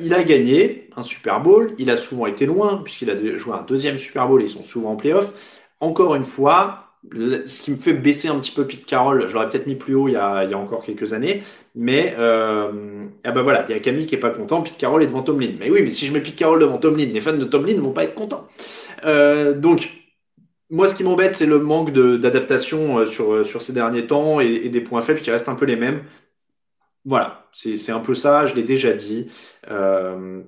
[0.00, 1.74] il a gagné un Super Bowl.
[1.76, 4.62] Il a souvent été loin puisqu'il a joué un deuxième Super Bowl et ils sont
[4.62, 5.30] souvent en playoff.
[5.80, 9.66] Encore une fois, ce qui me fait baisser un petit peu Pete Carroll, j'aurais peut-être
[9.66, 11.42] mis plus haut il y a, il y a encore quelques années,
[11.74, 15.02] mais euh, ah ben voilà, il y a Camille qui est pas content, Pete Carroll
[15.02, 15.52] est devant Tomlin.
[15.60, 17.92] Mais oui, mais si je mets Pete Carroll devant Tomlin, les fans de Tomlin vont
[17.92, 18.48] pas être contents.
[19.04, 19.90] Euh, donc,
[20.70, 24.40] moi, ce qui m'embête, c'est le manque d'adaptation euh, sur, euh, sur ces derniers temps
[24.40, 26.02] et, et, des points faibles qui restent un peu les mêmes.
[27.04, 29.26] Voilà, c'est un peu ça, je l'ai déjà dit.
[29.70, 30.42] Euh,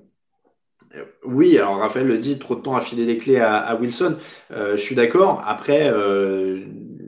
[1.25, 4.15] oui, alors Raphaël le dit, trop de temps à filer les clés à, Wilson.
[4.51, 5.43] Euh, je suis d'accord.
[5.45, 6.61] Après, euh,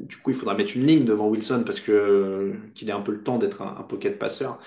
[0.08, 3.12] du coup, il faudra mettre une ligne devant Wilson parce que qu'il ait un peu
[3.12, 4.60] le temps d'être un, pocket passeur.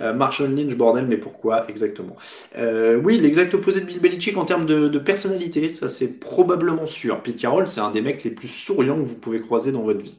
[0.00, 2.16] Euh, Marshall Lynch, bordel, mais pourquoi exactement?
[2.56, 7.20] Oui, l'exact opposé de Bill Belichick en termes de, personnalité, ça c'est probablement sûr.
[7.20, 10.00] Pete Carroll, c'est un des mecs les plus souriants que vous pouvez croiser dans votre
[10.00, 10.18] vie.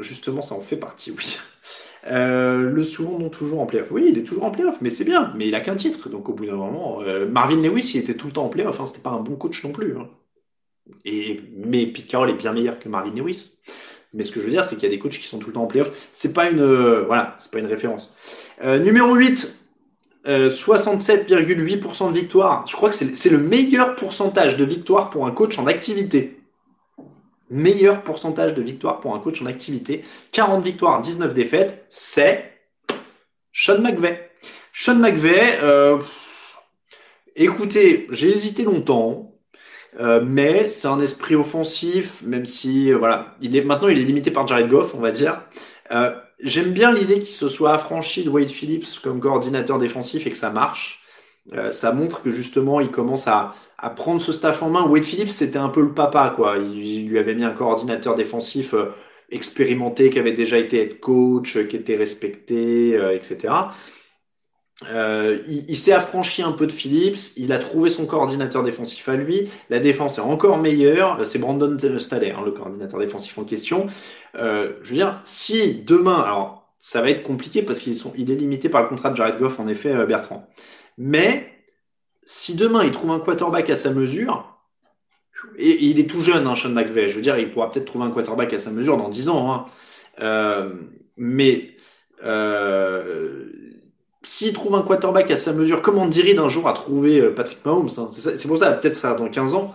[0.00, 1.38] justement, ça en fait partie, oui.
[2.08, 3.90] Euh, le non toujours en playoff.
[3.90, 5.32] Oui, il est toujours en playoff, mais c'est bien.
[5.36, 6.08] Mais il a qu'un titre.
[6.08, 8.80] Donc au bout d'un moment, euh, Marvin Lewis, il était tout le temps en playoff.
[8.80, 9.96] Hein, C'était pas un bon coach non plus.
[9.96, 10.08] Hein.
[11.04, 13.52] Et, mais Pete Carroll est bien meilleur que Marvin Lewis.
[14.14, 15.48] Mais ce que je veux dire, c'est qu'il y a des coachs qui sont tout
[15.48, 16.08] le temps en playoff.
[16.12, 18.14] C'est pas une, euh, voilà, c'est pas une référence.
[18.62, 19.58] numéro 8,
[20.26, 22.66] 67,8% de victoire.
[22.66, 26.35] Je crois que c'est le meilleur pourcentage de victoire pour un coach en activité
[27.50, 30.04] meilleur pourcentage de victoires pour un coach en activité.
[30.32, 32.52] 40 victoires, 19 défaites, c'est
[33.52, 34.30] Sean McVay.
[34.72, 35.98] Sean McVay, euh,
[37.34, 39.34] écoutez, j'ai hésité longtemps,
[39.98, 44.04] euh, mais c'est un esprit offensif, même si euh, voilà, il est maintenant il est
[44.04, 45.42] limité par Jared Goff, on va dire.
[46.40, 50.36] J'aime bien l'idée qu'il se soit affranchi de Wade Phillips comme coordinateur défensif et que
[50.36, 51.05] ça marche.
[51.52, 54.84] Euh, ça montre que justement il commence à, à, prendre ce staff en main.
[54.84, 56.56] Wade Phillips c'était un peu le papa quoi.
[56.58, 58.86] Il, lui avait mis un coordinateur défensif euh,
[59.30, 63.54] expérimenté qui avait déjà été head coach, euh, qui était respecté, etc.
[64.88, 69.16] il, il s'est affranchi un peu de Phillips, il a trouvé son coordinateur défensif à
[69.16, 73.86] lui, la défense est encore meilleure, c'est Brandon Staley, hein, le coordinateur défensif en question.
[74.34, 78.68] je veux dire, si demain, alors ça va être compliqué parce qu'il il est limité
[78.68, 80.48] par le contrat de Jared Goff en effet, Bertrand.
[80.98, 81.52] Mais
[82.24, 84.56] si demain il trouve un quarterback à sa mesure,
[85.58, 88.04] et, il est tout jeune, hein, Sean McVay, je veux dire, il pourra peut-être trouver
[88.04, 89.66] un quarterback à sa mesure dans 10 ans, hein.
[90.20, 90.70] euh,
[91.16, 91.76] mais
[92.24, 93.44] euh,
[94.22, 97.34] s'il trouve un quarterback à sa mesure, comme on dirait d'un jour à trouver euh,
[97.34, 99.74] Patrick Mahomes, hein, c'est pour ça, peut-être ça dans 15 ans,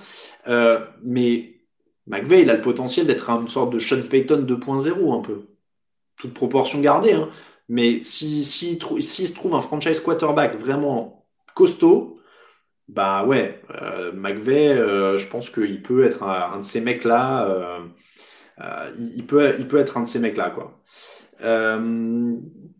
[1.03, 1.55] mais
[2.07, 5.43] McVay, il a le potentiel d'être une sorte de Sean Payton 2.0 un peu.
[6.17, 7.30] Toute proportion gardée, hein.
[7.72, 12.19] Mais si, si, si, se trouve un franchise quarterback vraiment costaud,
[12.89, 17.47] bah ouais, euh, McVeigh, euh, je pense qu'il peut être un, de ces mecs-là.
[17.47, 17.80] Euh,
[18.59, 20.82] euh, il, peut, il peut être un de ces mecs-là, quoi.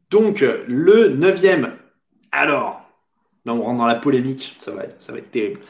[0.10, 1.72] donc, le neuvième.
[2.34, 2.82] Alors,
[3.46, 4.58] là, on rentre dans la polémique.
[4.60, 5.62] Ça va être, ça va être terrible.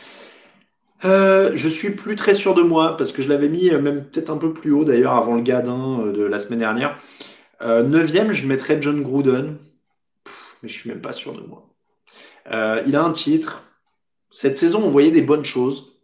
[1.03, 4.38] je suis plus très sûr de moi parce que je l'avais mis même peut-être un
[4.38, 6.97] peu plus haut d'ailleurs avant le gadin de la semaine dernière.
[7.62, 9.57] Euh, neuvième, je mettrais John Gruden.
[10.62, 11.70] mais je suis même pas sûr de moi.
[12.51, 13.64] Euh, il a un titre.
[14.32, 15.97] Cette saison, on voyait des bonnes choses.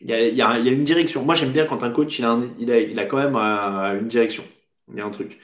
[0.00, 1.24] Il y a, une direction.
[1.24, 4.42] Moi, j'aime bien quand un coach, il a quand même euh, une direction.
[4.90, 5.38] Il y a un truc.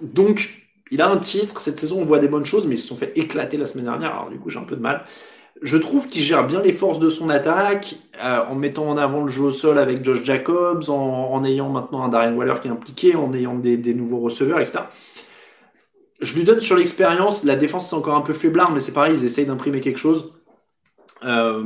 [0.00, 0.48] donc,
[0.90, 1.60] il a un titre.
[1.60, 3.84] Cette saison, on voit des bonnes choses, mais ils se sont fait éclater la semaine
[3.84, 4.12] dernière.
[4.12, 5.04] Alors, du coup, j'ai un peu de mal.
[5.60, 9.24] Je trouve qu'il gère bien les forces de son attaque, euh, en mettant en avant
[9.24, 12.70] le jeu au sol avec Josh Jacobs, en, ayant maintenant un Darren Waller qui est
[12.70, 14.80] impliqué, en ayant des, nouveaux receveurs, etc.
[16.20, 19.14] Je lui donne sur l'expérience, la défense c'est encore un peu faiblard, mais c'est pareil,
[19.16, 20.32] ils essayent d'imprimer quelque chose.
[21.24, 21.64] Euh,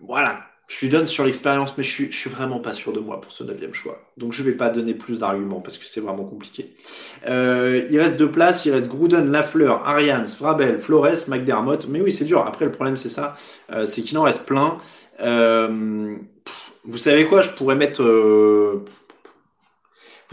[0.00, 3.20] voilà, je lui donne sur l'expérience, mais je suis, suis vraiment pas sûr de moi
[3.20, 4.02] pour ce neuvième choix.
[4.16, 6.74] Donc je vais pas donner plus d'arguments parce que c'est vraiment compliqué.
[7.28, 11.86] Euh, il reste deux places, il reste Gruden, Lafleur, Arians, Frabel, Flores, McDermott.
[11.88, 12.44] Mais oui, c'est dur.
[12.44, 13.36] Après, le problème c'est ça,
[13.72, 14.78] euh, c'est qu'il en reste plein.
[15.20, 16.16] Euh,
[16.84, 17.42] vous savez quoi?
[17.42, 18.02] Je pourrais mettre.
[18.02, 18.84] Vous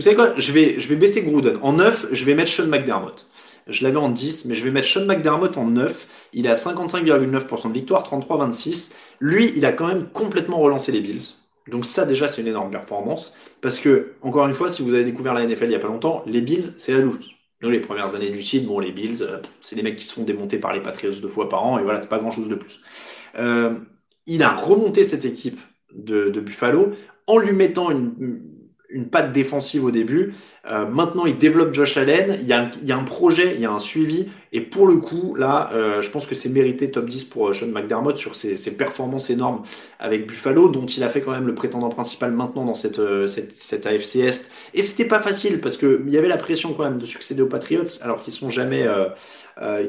[0.02, 0.34] savez quoi?
[0.38, 1.60] Je vais, je vais baisser Gruden.
[1.62, 3.28] En 9, je vais mettre Sean McDermott.
[3.68, 6.30] Je l'avais en 10, mais je vais mettre Sean McDermott en 9.
[6.34, 8.92] Il est à 55,9% de victoire, 33-26.
[9.20, 11.22] Lui, il a quand même complètement relancé les Bills.
[11.70, 13.34] Donc ça déjà c'est une énorme performance.
[13.62, 15.88] Parce que, encore une fois, si vous avez découvert la NFL il n'y a pas
[15.88, 17.30] longtemps, les Bills, c'est la loose.
[17.62, 20.14] Nous, les premières années du site, bon, les Bills, euh, c'est les mecs qui se
[20.14, 22.50] font démonter par les Patriots deux fois par an, et voilà, c'est pas grand chose
[22.50, 22.82] de plus.
[23.40, 23.76] Euh,
[24.28, 25.60] il a remonté cette équipe
[25.94, 26.92] de, Buffalo
[27.26, 28.42] en lui mettant une,
[28.94, 30.36] une patte défensive au début.
[30.66, 32.38] Euh, maintenant, il développe Josh Allen.
[32.42, 34.30] Il y, a un, projet, il y a un suivi.
[34.54, 37.54] Et pour le coup, là, euh, je pense que c'est mérité top 10 pour euh,
[37.54, 39.64] Sean McDermott sur ses, performances énormes
[40.00, 43.52] avec Buffalo, dont il a fait quand même le prétendant principal maintenant dans cette, cette,
[43.52, 44.50] cette AFC Est.
[44.74, 47.42] Et c'était pas facile parce que il y avait la pression quand même de succéder
[47.42, 48.88] aux Patriots, alors qu'ils sont jamais,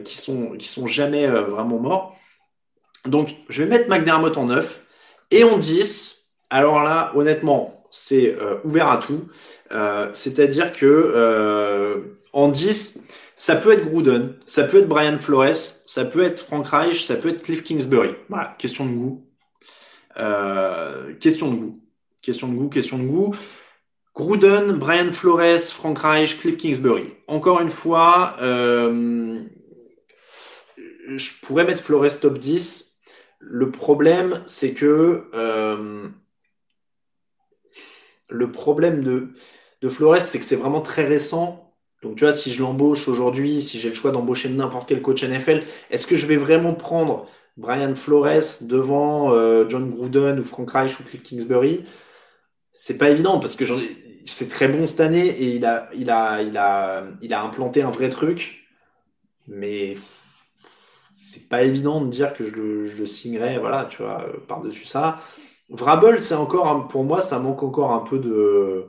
[0.03, 2.17] qui sont, qui sont jamais vraiment morts.
[3.07, 4.81] Donc, je vais mettre McDermott en 9
[5.31, 6.31] et en 10.
[6.51, 9.29] Alors là, honnêtement, c'est euh, ouvert à tout.
[9.71, 12.01] Euh, c'est-à-dire que euh,
[12.33, 12.99] en 10,
[13.37, 15.55] ça peut être Gruden, ça peut être Brian Flores,
[15.87, 18.17] ça peut être Frank Reich, ça peut être Cliff Kingsbury.
[18.29, 19.25] Voilà, question de goût.
[21.21, 21.81] question de goût.
[22.21, 23.33] Question de goût, question de goût.
[24.13, 27.15] Gruden, Brian Flores, Frank Reich, Cliff Kingsbury.
[27.29, 29.45] Encore une fois, je
[31.43, 32.99] pourrais mettre Flores top 10.
[33.39, 35.29] Le problème, c'est que
[38.29, 39.29] le problème de,
[39.89, 41.75] Flores, c'est que c'est vraiment très récent.
[42.03, 45.23] Donc, tu vois, si je l'embauche aujourd'hui, si j'ai le choix d'embaucher n'importe quel coach
[45.23, 47.27] NFL, est-ce que je vais vraiment prendre
[47.59, 51.85] Brian Flores devant euh, John Gruden ou Frank Reich ou Cliff Kingsbury?
[52.73, 53.65] C'est pas évident parce que
[54.25, 58.67] c'est très bon cette année et il a, implanté un vrai truc.
[59.47, 59.97] Mais
[61.13, 65.21] c'est pas évident de dire que je le, je signerais, voilà, tu vois, par-dessus ça.
[65.71, 68.87] Vrabel, c'est encore, pour moi, ça manque encore un peu de.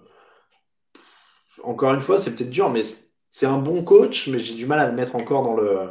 [1.64, 2.82] Encore une fois, c'est peut-être dur, mais
[3.30, 5.90] c'est un bon coach, mais j'ai du mal à le mettre encore dans le,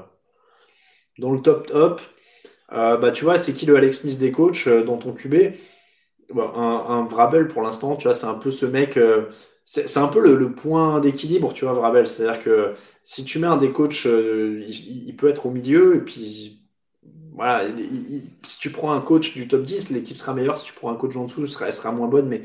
[1.18, 2.00] dans le top top.
[2.72, 5.34] Euh, bah, tu vois, c'est qui le Alex Smith des coachs euh, dans ton QB
[6.36, 8.96] un, Vrabel, pour l'instant, tu vois, c'est un peu ce mec.
[8.96, 9.26] Euh,
[9.64, 12.06] c'est un peu le, point d'équilibre, tu vois, Vrabel.
[12.06, 16.00] C'est-à-dire que si tu mets un des coachs, il, il, peut être au milieu, et
[16.00, 16.63] puis
[17.34, 17.64] voilà,
[18.42, 20.56] si tu prends un coach du top 10, l'équipe sera meilleure.
[20.56, 22.28] Si tu prends un coach en dessous, elle sera moins bonne.
[22.28, 22.44] Mais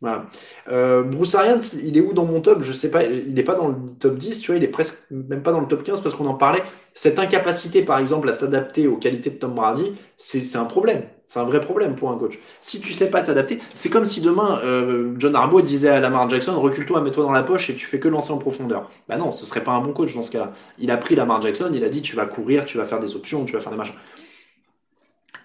[0.00, 0.26] voilà.
[0.70, 2.62] Euh, Bruce Arians, il est où dans mon top?
[2.62, 3.02] Je sais pas.
[3.04, 4.56] Il n'est pas dans le top 10, tu vois.
[4.56, 6.62] Il est presque même pas dans le top 15 parce qu'on en parlait.
[6.94, 11.02] Cette incapacité, par exemple, à s'adapter aux qualités de Tom Brady, c'est un problème.
[11.26, 12.38] C'est un vrai problème pour un coach.
[12.60, 16.28] Si tu sais pas t'adapter, c'est comme si demain euh, John Harbaugh disait à Lamar
[16.30, 18.90] Jackson recule-toi, mets-toi dans la poche et tu fais que lancer en profondeur.
[19.08, 20.52] Bah non, ce serait pas un bon coach dans ce cas-là.
[20.78, 23.14] Il a pris Lamar Jackson, il a dit tu vas courir, tu vas faire des
[23.14, 23.94] options, tu vas faire des machins.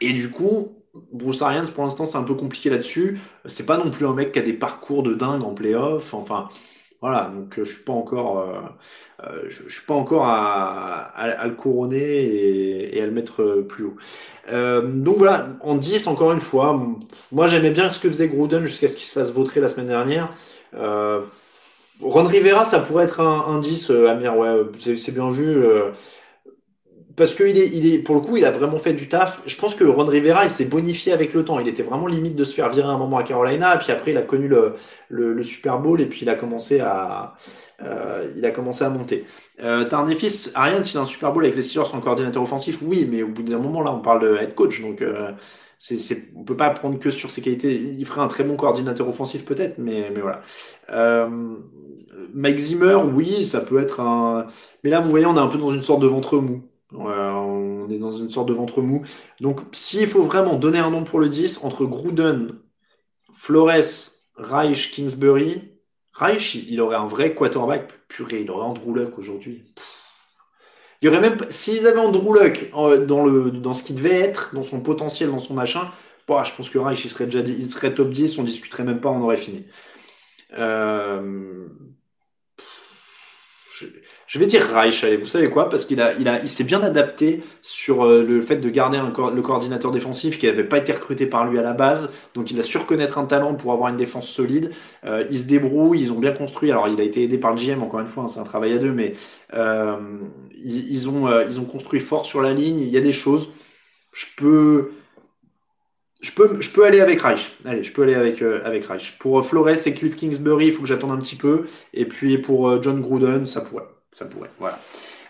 [0.03, 0.75] Et du coup,
[1.13, 3.21] Bruce Arians, pour l'instant, c'est un peu compliqué là-dessus.
[3.45, 6.13] C'est pas non plus un mec qui a des parcours de dingue en playoff.
[6.13, 6.49] Enfin,
[6.99, 7.31] voilà.
[7.33, 12.95] Donc, euh, je suis pas encore, euh, euh, je, suis pas encore à, le couronner
[12.95, 13.95] et, à le mettre plus haut.
[14.51, 16.85] donc voilà, en 10, encore une fois,
[17.31, 19.87] moi j'aimais bien ce que faisait Gruden jusqu'à ce qu'il se fasse vautrer la semaine
[19.87, 20.33] dernière.
[22.01, 24.53] Ron Rivera, ça pourrait être un, un 10, Amir, ouais,
[24.97, 25.63] c'est bien vu
[27.15, 29.41] parce que il est, il est, pour le coup, il a vraiment fait du taf.
[29.45, 31.59] Je pense que Ron Rivera, il s'est bonifié avec le temps.
[31.59, 34.17] Il était vraiment limite de se faire virer un moment à Carolina, puis après, il
[34.17, 34.73] a connu le,
[35.09, 37.35] le, Super Bowl, et puis il a commencé à,
[37.83, 39.25] euh, il a commencé à monter.
[39.63, 39.85] Euh,
[40.17, 43.21] fils, Ariane, s'il a un Super Bowl avec les Steelers en coordinateur offensif, oui, mais
[43.21, 45.31] au bout d'un moment, là, on parle de head coach, donc euh,
[45.77, 47.75] c'est, on peut pas prendre que sur ses qualités.
[47.75, 50.41] Il ferait un très bon coordinateur offensif peut-être, mais, mais voilà.
[50.89, 51.57] Euh,
[52.33, 54.47] Mike Zimmer, oui, ça peut être un.
[54.83, 57.89] Mais là, vous voyez, on est un peu dans une sorte de ventre mou on
[57.89, 59.03] est dans une sorte de ventre mou.
[59.39, 62.55] Donc, s'il faut vraiment donner un nom pour le 10, entre Gruden,
[63.33, 65.73] Flores, Reich, Kingsbury,
[66.13, 67.91] Reich, il aurait un vrai quarterback.
[68.07, 69.63] Purée, il aurait Andrew Luck aujourd'hui.
[71.01, 74.53] Il y aurait même, s'ils avaient Andrew Luck dans, le, dans ce qu'il devait être,
[74.53, 75.91] dans son potentiel, dans son machin,
[76.27, 79.01] bah, je pense que Reich, il serait déjà il serait top 10, on discuterait même
[79.01, 79.65] pas, on aurait fini.
[80.57, 81.67] Euh,
[84.33, 86.63] je vais dire Reich, allez, vous savez quoi Parce qu'il a, il a, il s'est
[86.63, 90.91] bien adapté sur euh, le fait de garder le coordinateur défensif qui n'avait pas été
[90.91, 92.11] recruté par lui à la base.
[92.33, 94.71] Donc il a su reconnaître un talent pour avoir une défense solide.
[95.05, 96.71] Euh, il se débrouille, ils ont bien construit.
[96.71, 98.73] Alors il a été aidé par le GM, encore une fois, hein, c'est un travail
[98.73, 99.13] à deux, mais
[99.53, 99.97] euh,
[100.63, 102.79] ils, ont, euh, ils ont construit fort sur la ligne.
[102.79, 103.49] Il y a des choses.
[104.13, 104.93] Je peux.
[106.23, 107.51] Je peux, je peux aller avec Reich.
[107.65, 109.19] Allez, je peux aller avec, avec Reich.
[109.19, 111.67] Pour Flores et Cliff Kingsbury, il faut que j'attende un petit peu.
[111.93, 113.83] Et puis pour John Gruden, ça pourrait.
[114.13, 114.79] Ça pourrait, voilà.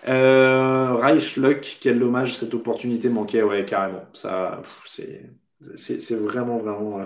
[0.10, 4.04] Euh, Reich Luck, quel dommage, cette opportunité manquait, ouais, carrément.
[4.14, 5.22] Ça, c'est,
[5.78, 7.06] c'est, vraiment, vraiment, euh,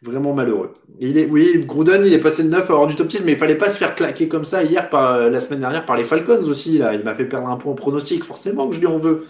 [0.00, 0.72] vraiment malheureux.
[0.98, 3.32] il est, oui, Gruden, il est passé de 9 à hors du top 10, mais
[3.32, 6.04] il fallait pas se faire claquer comme ça hier, par, la semaine dernière, par les
[6.04, 6.78] Falcons aussi.
[6.78, 6.94] Là.
[6.94, 9.26] Il m'a fait perdre un point en pronostic, forcément que je lui en veux.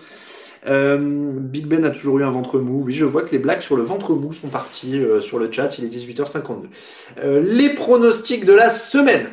[0.68, 0.96] Euh,
[1.40, 2.84] Big Ben a toujours eu un ventre mou.
[2.84, 5.50] Oui, je vois que les blagues sur le ventre mou sont parties euh, sur le
[5.50, 5.76] chat.
[5.78, 7.40] Il est 18h52.
[7.40, 9.26] les pronostics de la semaine.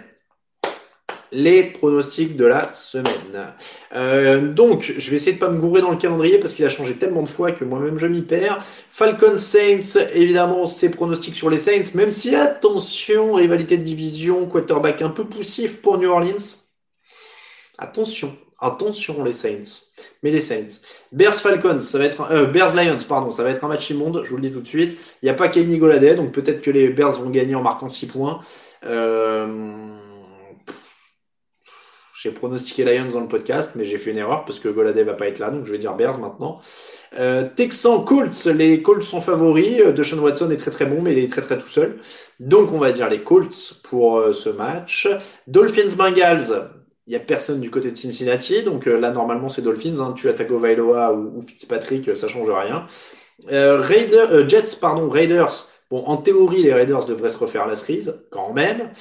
[1.31, 3.53] Les pronostics de la semaine.
[3.93, 6.69] Euh, donc, je vais essayer de pas me gourer dans le calendrier parce qu'il a
[6.69, 8.63] changé tellement de fois que moi-même je m'y perds.
[8.89, 15.01] Falcons Saints, évidemment, c'est pronostics sur les Saints, même si attention, rivalité de division, quarterback
[15.01, 16.57] un peu poussif pour New Orleans.
[17.77, 19.83] Attention, attention les Saints.
[20.23, 20.79] Mais les Saints.
[21.11, 24.23] Bears Falcons, ça va être euh, Bears Lions, pardon, ça va être un match immonde,
[24.25, 24.99] je vous le dis tout de suite.
[25.21, 27.87] Il n'y a pas Kenny Goladay, donc peut-être que les Bears vont gagner en marquant
[27.87, 28.41] 6 points.
[28.85, 29.98] Euh,
[32.21, 35.13] j'ai pronostiqué Lions dans le podcast, mais j'ai fait une erreur parce que Goladay va
[35.13, 36.59] pas être là, donc je vais dire Bears maintenant.
[37.17, 39.79] Euh, Texans Colts, les Colts sont favoris.
[39.79, 41.99] Euh, Deshaun Watson est très très bon, mais il est très très tout seul.
[42.41, 45.07] Donc on va dire les Colts pour euh, ce match.
[45.47, 46.69] Dolphins Bengals,
[47.07, 50.01] il y a personne du côté de Cincinnati, donc là normalement c'est Dolphins.
[50.01, 50.13] Hein.
[50.13, 52.85] Tu as Tagovailoa ou, ou Fitzpatrick, ça change rien.
[53.47, 55.69] Raider, Jets, pardon, Raiders.
[55.89, 58.91] Bon, en théorie, les Raiders devraient se refaire la cerise, quand même.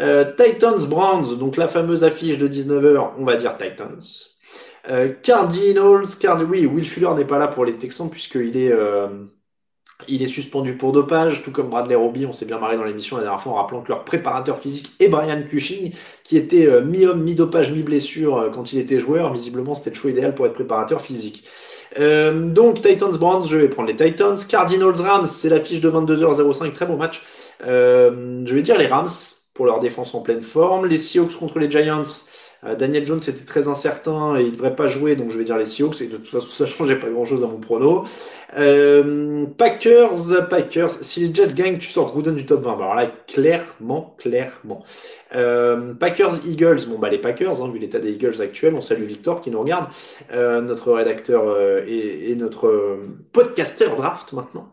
[0.00, 4.02] Euh, Titans Browns, donc la fameuse affiche de 19h, on va dire Titans.
[4.90, 9.08] Euh, Cardinals, Card oui, Will Fuller n'est pas là pour les Texans puisqu'il est, euh,
[10.06, 13.22] est suspendu pour dopage, tout comme Bradley Roby, on s'est bien marré dans l'émission la
[13.22, 15.92] dernière fois en rappelant que leur préparateur physique est Brian Cushing,
[16.22, 19.32] qui était mi-homme, mi-dopage, mi-blessure quand il était joueur.
[19.32, 21.44] Visiblement, c'était le choix idéal pour être préparateur physique.
[21.98, 24.36] donc Titans Browns, je vais prendre les Titans.
[24.46, 27.24] Cardinals Rams, c'est l'affiche de 22h05, très bon match.
[27.60, 29.08] je vais dire les Rams
[29.56, 30.86] pour leur défense en pleine forme.
[30.86, 32.02] Les Seahawks contre les Giants.
[32.64, 35.44] Euh, Daniel Jones était très incertain et il ne devrait pas jouer, donc je vais
[35.44, 36.00] dire les Seahawks.
[36.02, 38.04] Et de toute façon, ça ne changeait pas grand-chose à mon prono.
[38.58, 40.90] Euh, Packers, Packers.
[40.90, 42.74] Si les Jets gagnent, tu sors Gruden du top 20.
[42.74, 44.84] Alors là, clairement, clairement.
[45.34, 46.86] Euh, Packers, Eagles.
[46.86, 48.74] Bon, bah les Packers, hein, vu l'état des Eagles actuels.
[48.74, 49.86] On salue Victor qui nous regarde,
[50.32, 52.98] notre rédacteur et, et, notre
[53.32, 54.68] podcaster draft maintenant.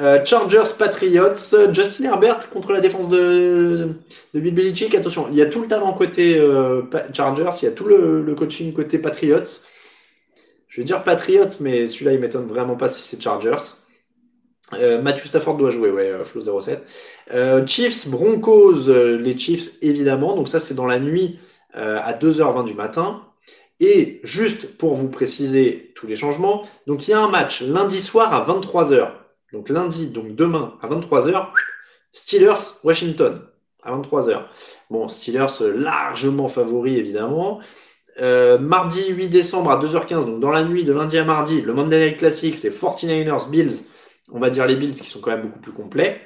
[0.00, 3.90] Euh, Chargers, Patriots, Justin Herbert contre la défense de,
[4.34, 4.94] de Bill Belichick.
[4.94, 8.34] Attention, il y a tout le talent côté euh, Chargers, il y a tout le,
[8.34, 9.62] coaching côté Patriots.
[10.68, 13.56] Je vais dire Patriots, mais celui-là, il m'étonne vraiment pas si c'est Chargers.
[14.72, 16.82] Euh, Matthew Stafford doit jouer, ouais, Flow 07.
[17.66, 20.34] Chiefs, Broncos, les Chiefs évidemment.
[20.34, 21.38] Donc ça, c'est dans la nuit
[21.72, 23.22] à 2h20 du matin.
[23.80, 28.00] Et juste pour vous préciser tous les changements, donc il y a un match lundi
[28.00, 29.10] soir à 23h
[29.54, 31.46] donc lundi, donc demain à 23h,
[32.12, 33.40] Steelers, Washington
[33.82, 34.42] à 23h.
[34.90, 37.60] Bon, Steelers euh, largement favori évidemment.
[38.20, 41.72] Euh, mardi 8 décembre à 2h15, donc dans la nuit de lundi à mardi, le
[41.72, 43.84] Monday Night Classic, c'est 49ers, Bills.
[44.32, 46.20] On va dire les Bills qui sont quand même beaucoup plus complets.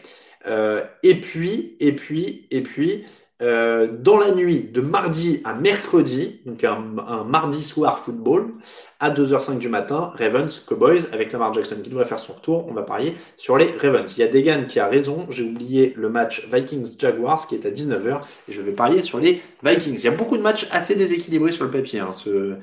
[0.46, 3.04] Euh, et puis, et puis, et puis,
[3.40, 6.80] euh, dans la nuit de mardi à mercredi, donc un,
[7.24, 8.54] mardi soir football,
[8.98, 12.66] à 2h05 du matin, Ravens Cowboys avec Lamar Jackson qui devrait faire son retour.
[12.68, 14.12] On va parier sur les Ravens.
[14.16, 15.28] Il y a Degan qui a raison.
[15.30, 19.20] J'ai oublié le match Vikings Jaguars qui est à 19h et je vais parier sur
[19.20, 19.98] les Vikings.
[19.98, 22.00] Il y a beaucoup de matchs assez déséquilibrés sur le papier.
[22.00, 22.10] Hein.
[22.12, 22.54] Ce,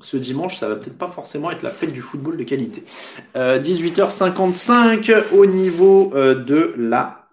[0.00, 2.82] ce dimanche, ça va peut-être pas forcément être la fête du football de qualité.
[3.36, 7.23] 18h55 euh, au niveau euh, de la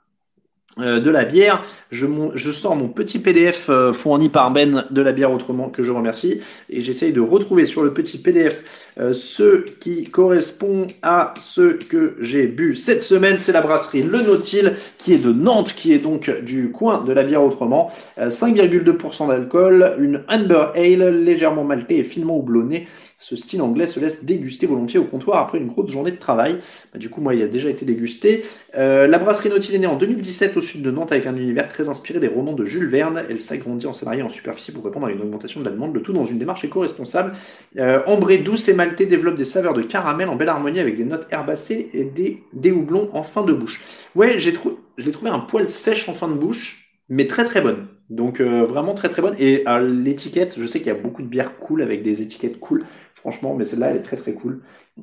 [0.78, 1.64] de la bière.
[1.92, 5.84] Je, je, sors mon petit PDF euh, fourni par Ben de la bière autrement que
[5.84, 11.34] je remercie et j'essaye de retrouver sur le petit PDF euh, ce qui correspond à
[11.42, 13.38] ce que j'ai bu cette semaine.
[13.38, 17.12] C'est la brasserie Le Nautil qui est de Nantes, qui est donc du coin de
[17.12, 17.92] la bière autrement.
[18.18, 22.88] 5,2% d'alcool, une Amber Ale légèrement maltée et finement houblonnée
[23.22, 26.58] ce style anglais se laisse déguster volontiers au comptoir après une grosse journée de travail.
[26.92, 28.44] Bah, du coup, moi, il a déjà été dégusté.
[28.76, 31.70] Euh, la brasserie Nautil est née en 2017 au sud de Nantes avec un univers
[31.70, 33.24] très inspiré des romans de Jules Verne.
[33.30, 36.02] Elle s'agrandit en salarié en superficie pour répondre à une augmentation de la demande, le
[36.02, 37.34] tout dans une démarche éco-responsable.
[37.78, 41.06] Euh, ambré, douce et maltais développe des saveurs de caramel en belle harmonie avec des
[41.06, 43.84] notes herbacées et des, des houblons en fin de bouche.
[44.16, 44.52] Ouais, j'ai
[44.98, 47.88] je trouvé un poil sèche en fin de bouche, mais très très bonne.
[48.12, 49.36] Donc euh, vraiment très très bonne.
[49.40, 52.84] Et l'étiquette, je sais qu'il y a beaucoup de bières cool avec des étiquettes cool
[53.22, 54.62] franchement, mais celle-là, elle est très très cool.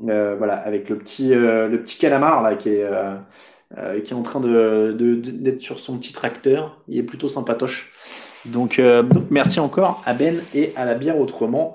[0.08, 4.16] Euh, voilà, avec le petit, euh, le petit calamar là qui est, euh, qui est
[4.16, 6.82] en train de, d'être sur son petit tracteur.
[6.88, 7.92] Il est plutôt sympatoche.
[8.44, 11.74] Donc, donc, merci encore à Ben et à la bière autrement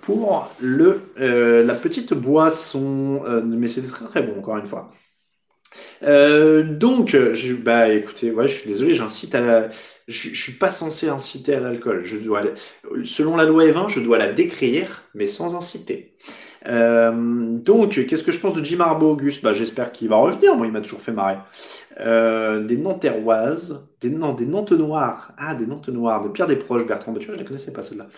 [0.00, 3.22] pour le, la petite boisson.
[3.44, 4.90] mais c'était très très bon encore une fois.
[6.02, 7.16] donc,
[7.62, 9.68] bah écoutez, ouais, je suis désolé, j'incite à la,
[10.08, 12.04] je, je suis pas censé inciter à l'alcool.
[12.04, 12.42] Je dois,
[13.04, 16.15] selon la loi Evin, je dois la décrire, mais sans inciter.
[16.68, 19.42] Euh, donc, qu'est-ce que je pense de Jim Arbo Auguste?
[19.42, 20.56] Bah, J'espère qu'il va revenir.
[20.56, 21.36] Moi, il m'a toujours fait marrer.
[21.98, 25.32] Euh, des Nanterroises, des, non, des Nantes Noirs.
[25.38, 27.12] Ah, des Nantes Noirs, de Pierre Desproges, Bertrand.
[27.12, 28.08] Bah, tu vois, je ne connaissais pas celle-là.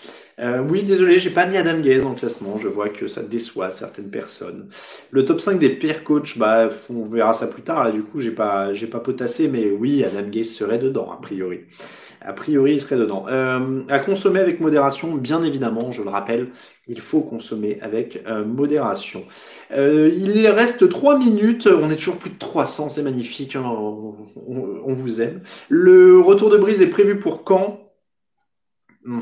[0.40, 2.56] Euh, oui, désolé, j'ai pas mis Adam Gaze dans le classement.
[2.58, 4.68] Je vois que ça déçoit certaines personnes.
[5.10, 7.84] Le top 5 des pires coachs, bah, on verra ça plus tard.
[7.84, 11.20] Là, du coup, j'ai pas, j'ai pas potassé, mais oui, Adam Gaze serait dedans, a
[11.20, 11.60] priori.
[12.20, 13.26] A priori, il serait dedans.
[13.28, 16.48] Euh, à consommer avec modération, bien évidemment, je le rappelle,
[16.86, 19.24] il faut consommer avec euh, modération.
[19.70, 24.94] Euh, il reste 3 minutes, on est toujours plus de 300, c'est magnifique, hein, on,
[24.94, 25.42] vous aime.
[25.68, 27.80] Le retour de Brise est prévu pour quand?
[29.04, 29.20] Mm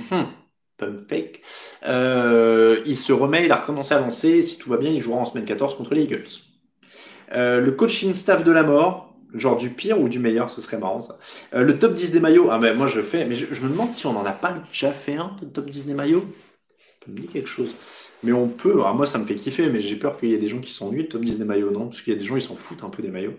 [1.08, 1.40] fake.
[1.82, 5.24] il se remet, il a recommencé à avancer, si tout va bien, il jouera en
[5.24, 6.28] semaine 14 contre les Eagles.
[7.32, 9.05] le coaching staff de la mort,
[9.36, 11.18] Genre du pire ou du meilleur, ce serait marrant ça.
[11.54, 13.92] Euh, le top 10 des maillots, ah ben moi je fais, mais je, me demande
[13.92, 16.24] si on n'en a pas déjà fait un, le top 10 des maillots.
[17.04, 17.74] Ça me dit quelque chose.
[18.22, 20.48] Mais on peut, moi ça me fait kiffer, mais j'ai peur qu'il y ait des
[20.48, 21.88] gens qui s'ennuient, le top 10 des maillots, non?
[21.88, 23.36] Parce qu'il y a des gens, ils s'en foutent un peu des maillots.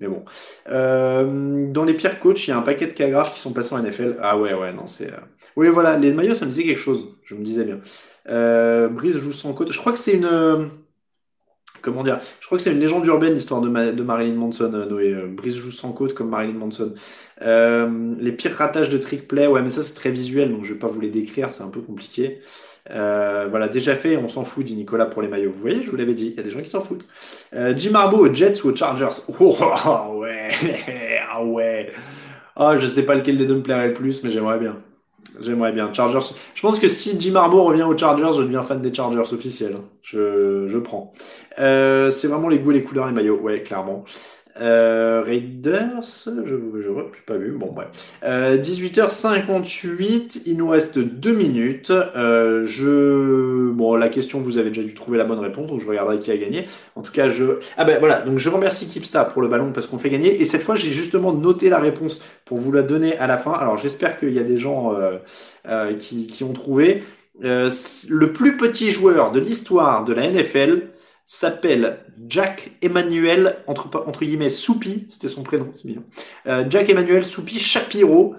[0.00, 0.24] Mais bon.
[0.68, 3.52] Euh, dans les pires coachs, il y a un paquet de cas graves qui sont
[3.52, 4.18] passés en NFL.
[4.20, 5.12] Ah ouais, ouais, non, c'est.
[5.12, 5.18] Euh,
[5.56, 7.16] oui, voilà, les maillots, ça me disait quelque chose.
[7.24, 7.80] Je me disais bien.
[8.28, 9.72] Euh, Brise joue sans côte.
[9.72, 10.70] Je crois que c'est une
[11.84, 14.72] comment dire Je crois que c'est une légende urbaine l'histoire de, Marilyn Manson.
[14.74, 16.94] Euh, Noé euh, Brice joue sans côte comme Marilyn Manson.
[17.42, 20.72] Euh, les pires ratages de trick play, ouais, mais ça c'est très visuel, donc je
[20.72, 22.38] vais pas vous les décrire, c'est un peu compliqué.
[22.88, 25.52] voilà, déjà fait, on s'en fout, dit Nicolas pour les maillots.
[25.52, 27.04] Vous voyez, je vous l'avais dit, il y a des gens qui s'en foutent.
[27.76, 29.08] Jim Harbaugh aux Jets ou aux Chargers?
[29.38, 30.50] Oh, ouais,
[31.30, 31.92] ah ouais.
[32.56, 34.76] Ah, je sais pas lequel des deux me plairait le plus, mais j'aimerais bien.
[35.40, 35.92] J'aimerais bien.
[35.92, 36.34] Chargers.
[36.54, 39.76] Je pense que si Jim Harbaugh revient aux Chargers, je deviens fan des Chargers officiels.
[40.02, 41.12] Je, je prends.
[41.58, 43.40] Euh, c'est vraiment les goûts, les couleurs, les maillots.
[43.40, 44.04] Ouais, clairement.
[44.60, 47.52] Euh, Raiders, je n'ai pas vu.
[47.52, 48.12] Bon, bref.
[48.22, 51.90] Euh, 18h58, il nous reste deux minutes.
[51.90, 55.88] Euh, je, bon, la question, vous avez déjà dû trouver la bonne réponse, donc je
[55.88, 56.66] regarderai qui a gagné.
[56.94, 59.86] En tout cas, je, ah ben voilà, donc je remercie Kipsta pour le ballon parce
[59.86, 60.40] qu'on fait gagner.
[60.40, 63.52] Et cette fois, j'ai justement noté la réponse pour vous la donner à la fin.
[63.52, 65.18] Alors, j'espère qu'il y a des gens euh,
[65.66, 67.02] euh, qui, qui ont trouvé.
[67.42, 67.68] Euh,
[68.08, 70.82] le plus petit joueur de l'histoire de la NFL
[71.26, 76.02] s'appelle Jack Emmanuel, entre, entre Soupi, c'était son prénom, c'est bien.
[76.46, 78.36] Euh, Jack Emmanuel Soupi Shapiro,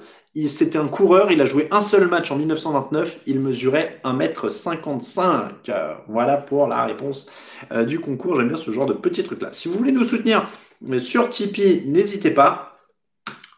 [0.47, 5.69] c'était un coureur, il a joué un seul match en 1929, il mesurait 1m55.
[5.69, 7.27] Euh, voilà pour la réponse
[7.71, 9.53] euh, du concours, j'aime bien ce genre de petits trucs-là.
[9.53, 10.47] Si vous voulez nous soutenir
[10.99, 12.73] sur Tipeee, n'hésitez pas.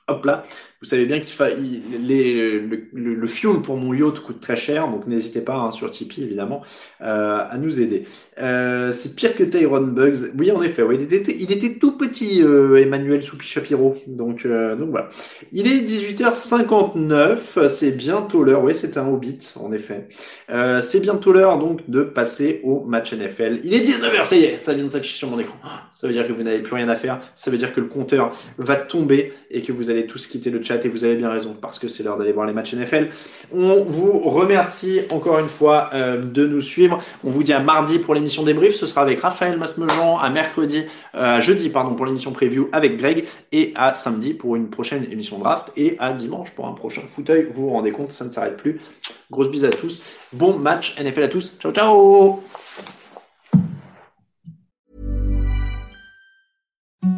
[0.08, 0.44] Hop là,
[0.82, 1.50] vous savez bien qu'il fa...
[1.50, 2.60] le,
[2.94, 6.62] le, fuel pour mon yacht coûte très cher, donc n'hésitez pas hein, sur Tipeee évidemment
[7.02, 8.04] euh, à nous aider.
[8.40, 10.32] Euh, c'est pire que Tyrone Bugs.
[10.38, 13.96] Oui, en effet, ouais, il, était, tout petit, euh, Emmanuel Soupi Shapiro.
[14.06, 15.10] Donc, donc voilà.
[15.52, 18.64] Il est 18h59, c'est bientôt l'heure.
[18.64, 20.08] Oui, c'est un hobbit, en effet.
[20.80, 23.62] C'est bientôt l'heure donc de passer au match NFL.
[23.64, 25.58] Il est 19h, ça y est, ça vient de s'afficher sur mon écran.
[25.92, 27.20] Ça veut dire que vous n'avez plus rien à faire.
[27.34, 30.62] Ça veut dire que le compteur va tomber et que vous allez tous quitter le
[30.76, 33.10] et vous avez bien raison parce que c'est l'heure d'aller voir les matchs NFL.
[33.54, 37.00] On vous remercie encore une fois euh, de nous suivre.
[37.24, 38.76] On vous dit à mardi pour l'émission débrief.
[38.76, 40.84] Ce sera avec Raphaël Masmejean, à mercredi,
[41.16, 45.06] euh, à jeudi pardon pour l'émission preview avec Greg et à samedi pour une prochaine
[45.12, 47.48] émission draft et à dimanche pour un prochain fauteuil.
[47.52, 48.80] Vous vous rendez compte, ça ne s'arrête plus.
[49.32, 50.02] Grosse bise à tous.
[50.34, 51.54] Bon match NFL à tous.
[51.60, 52.44] Ciao ciao.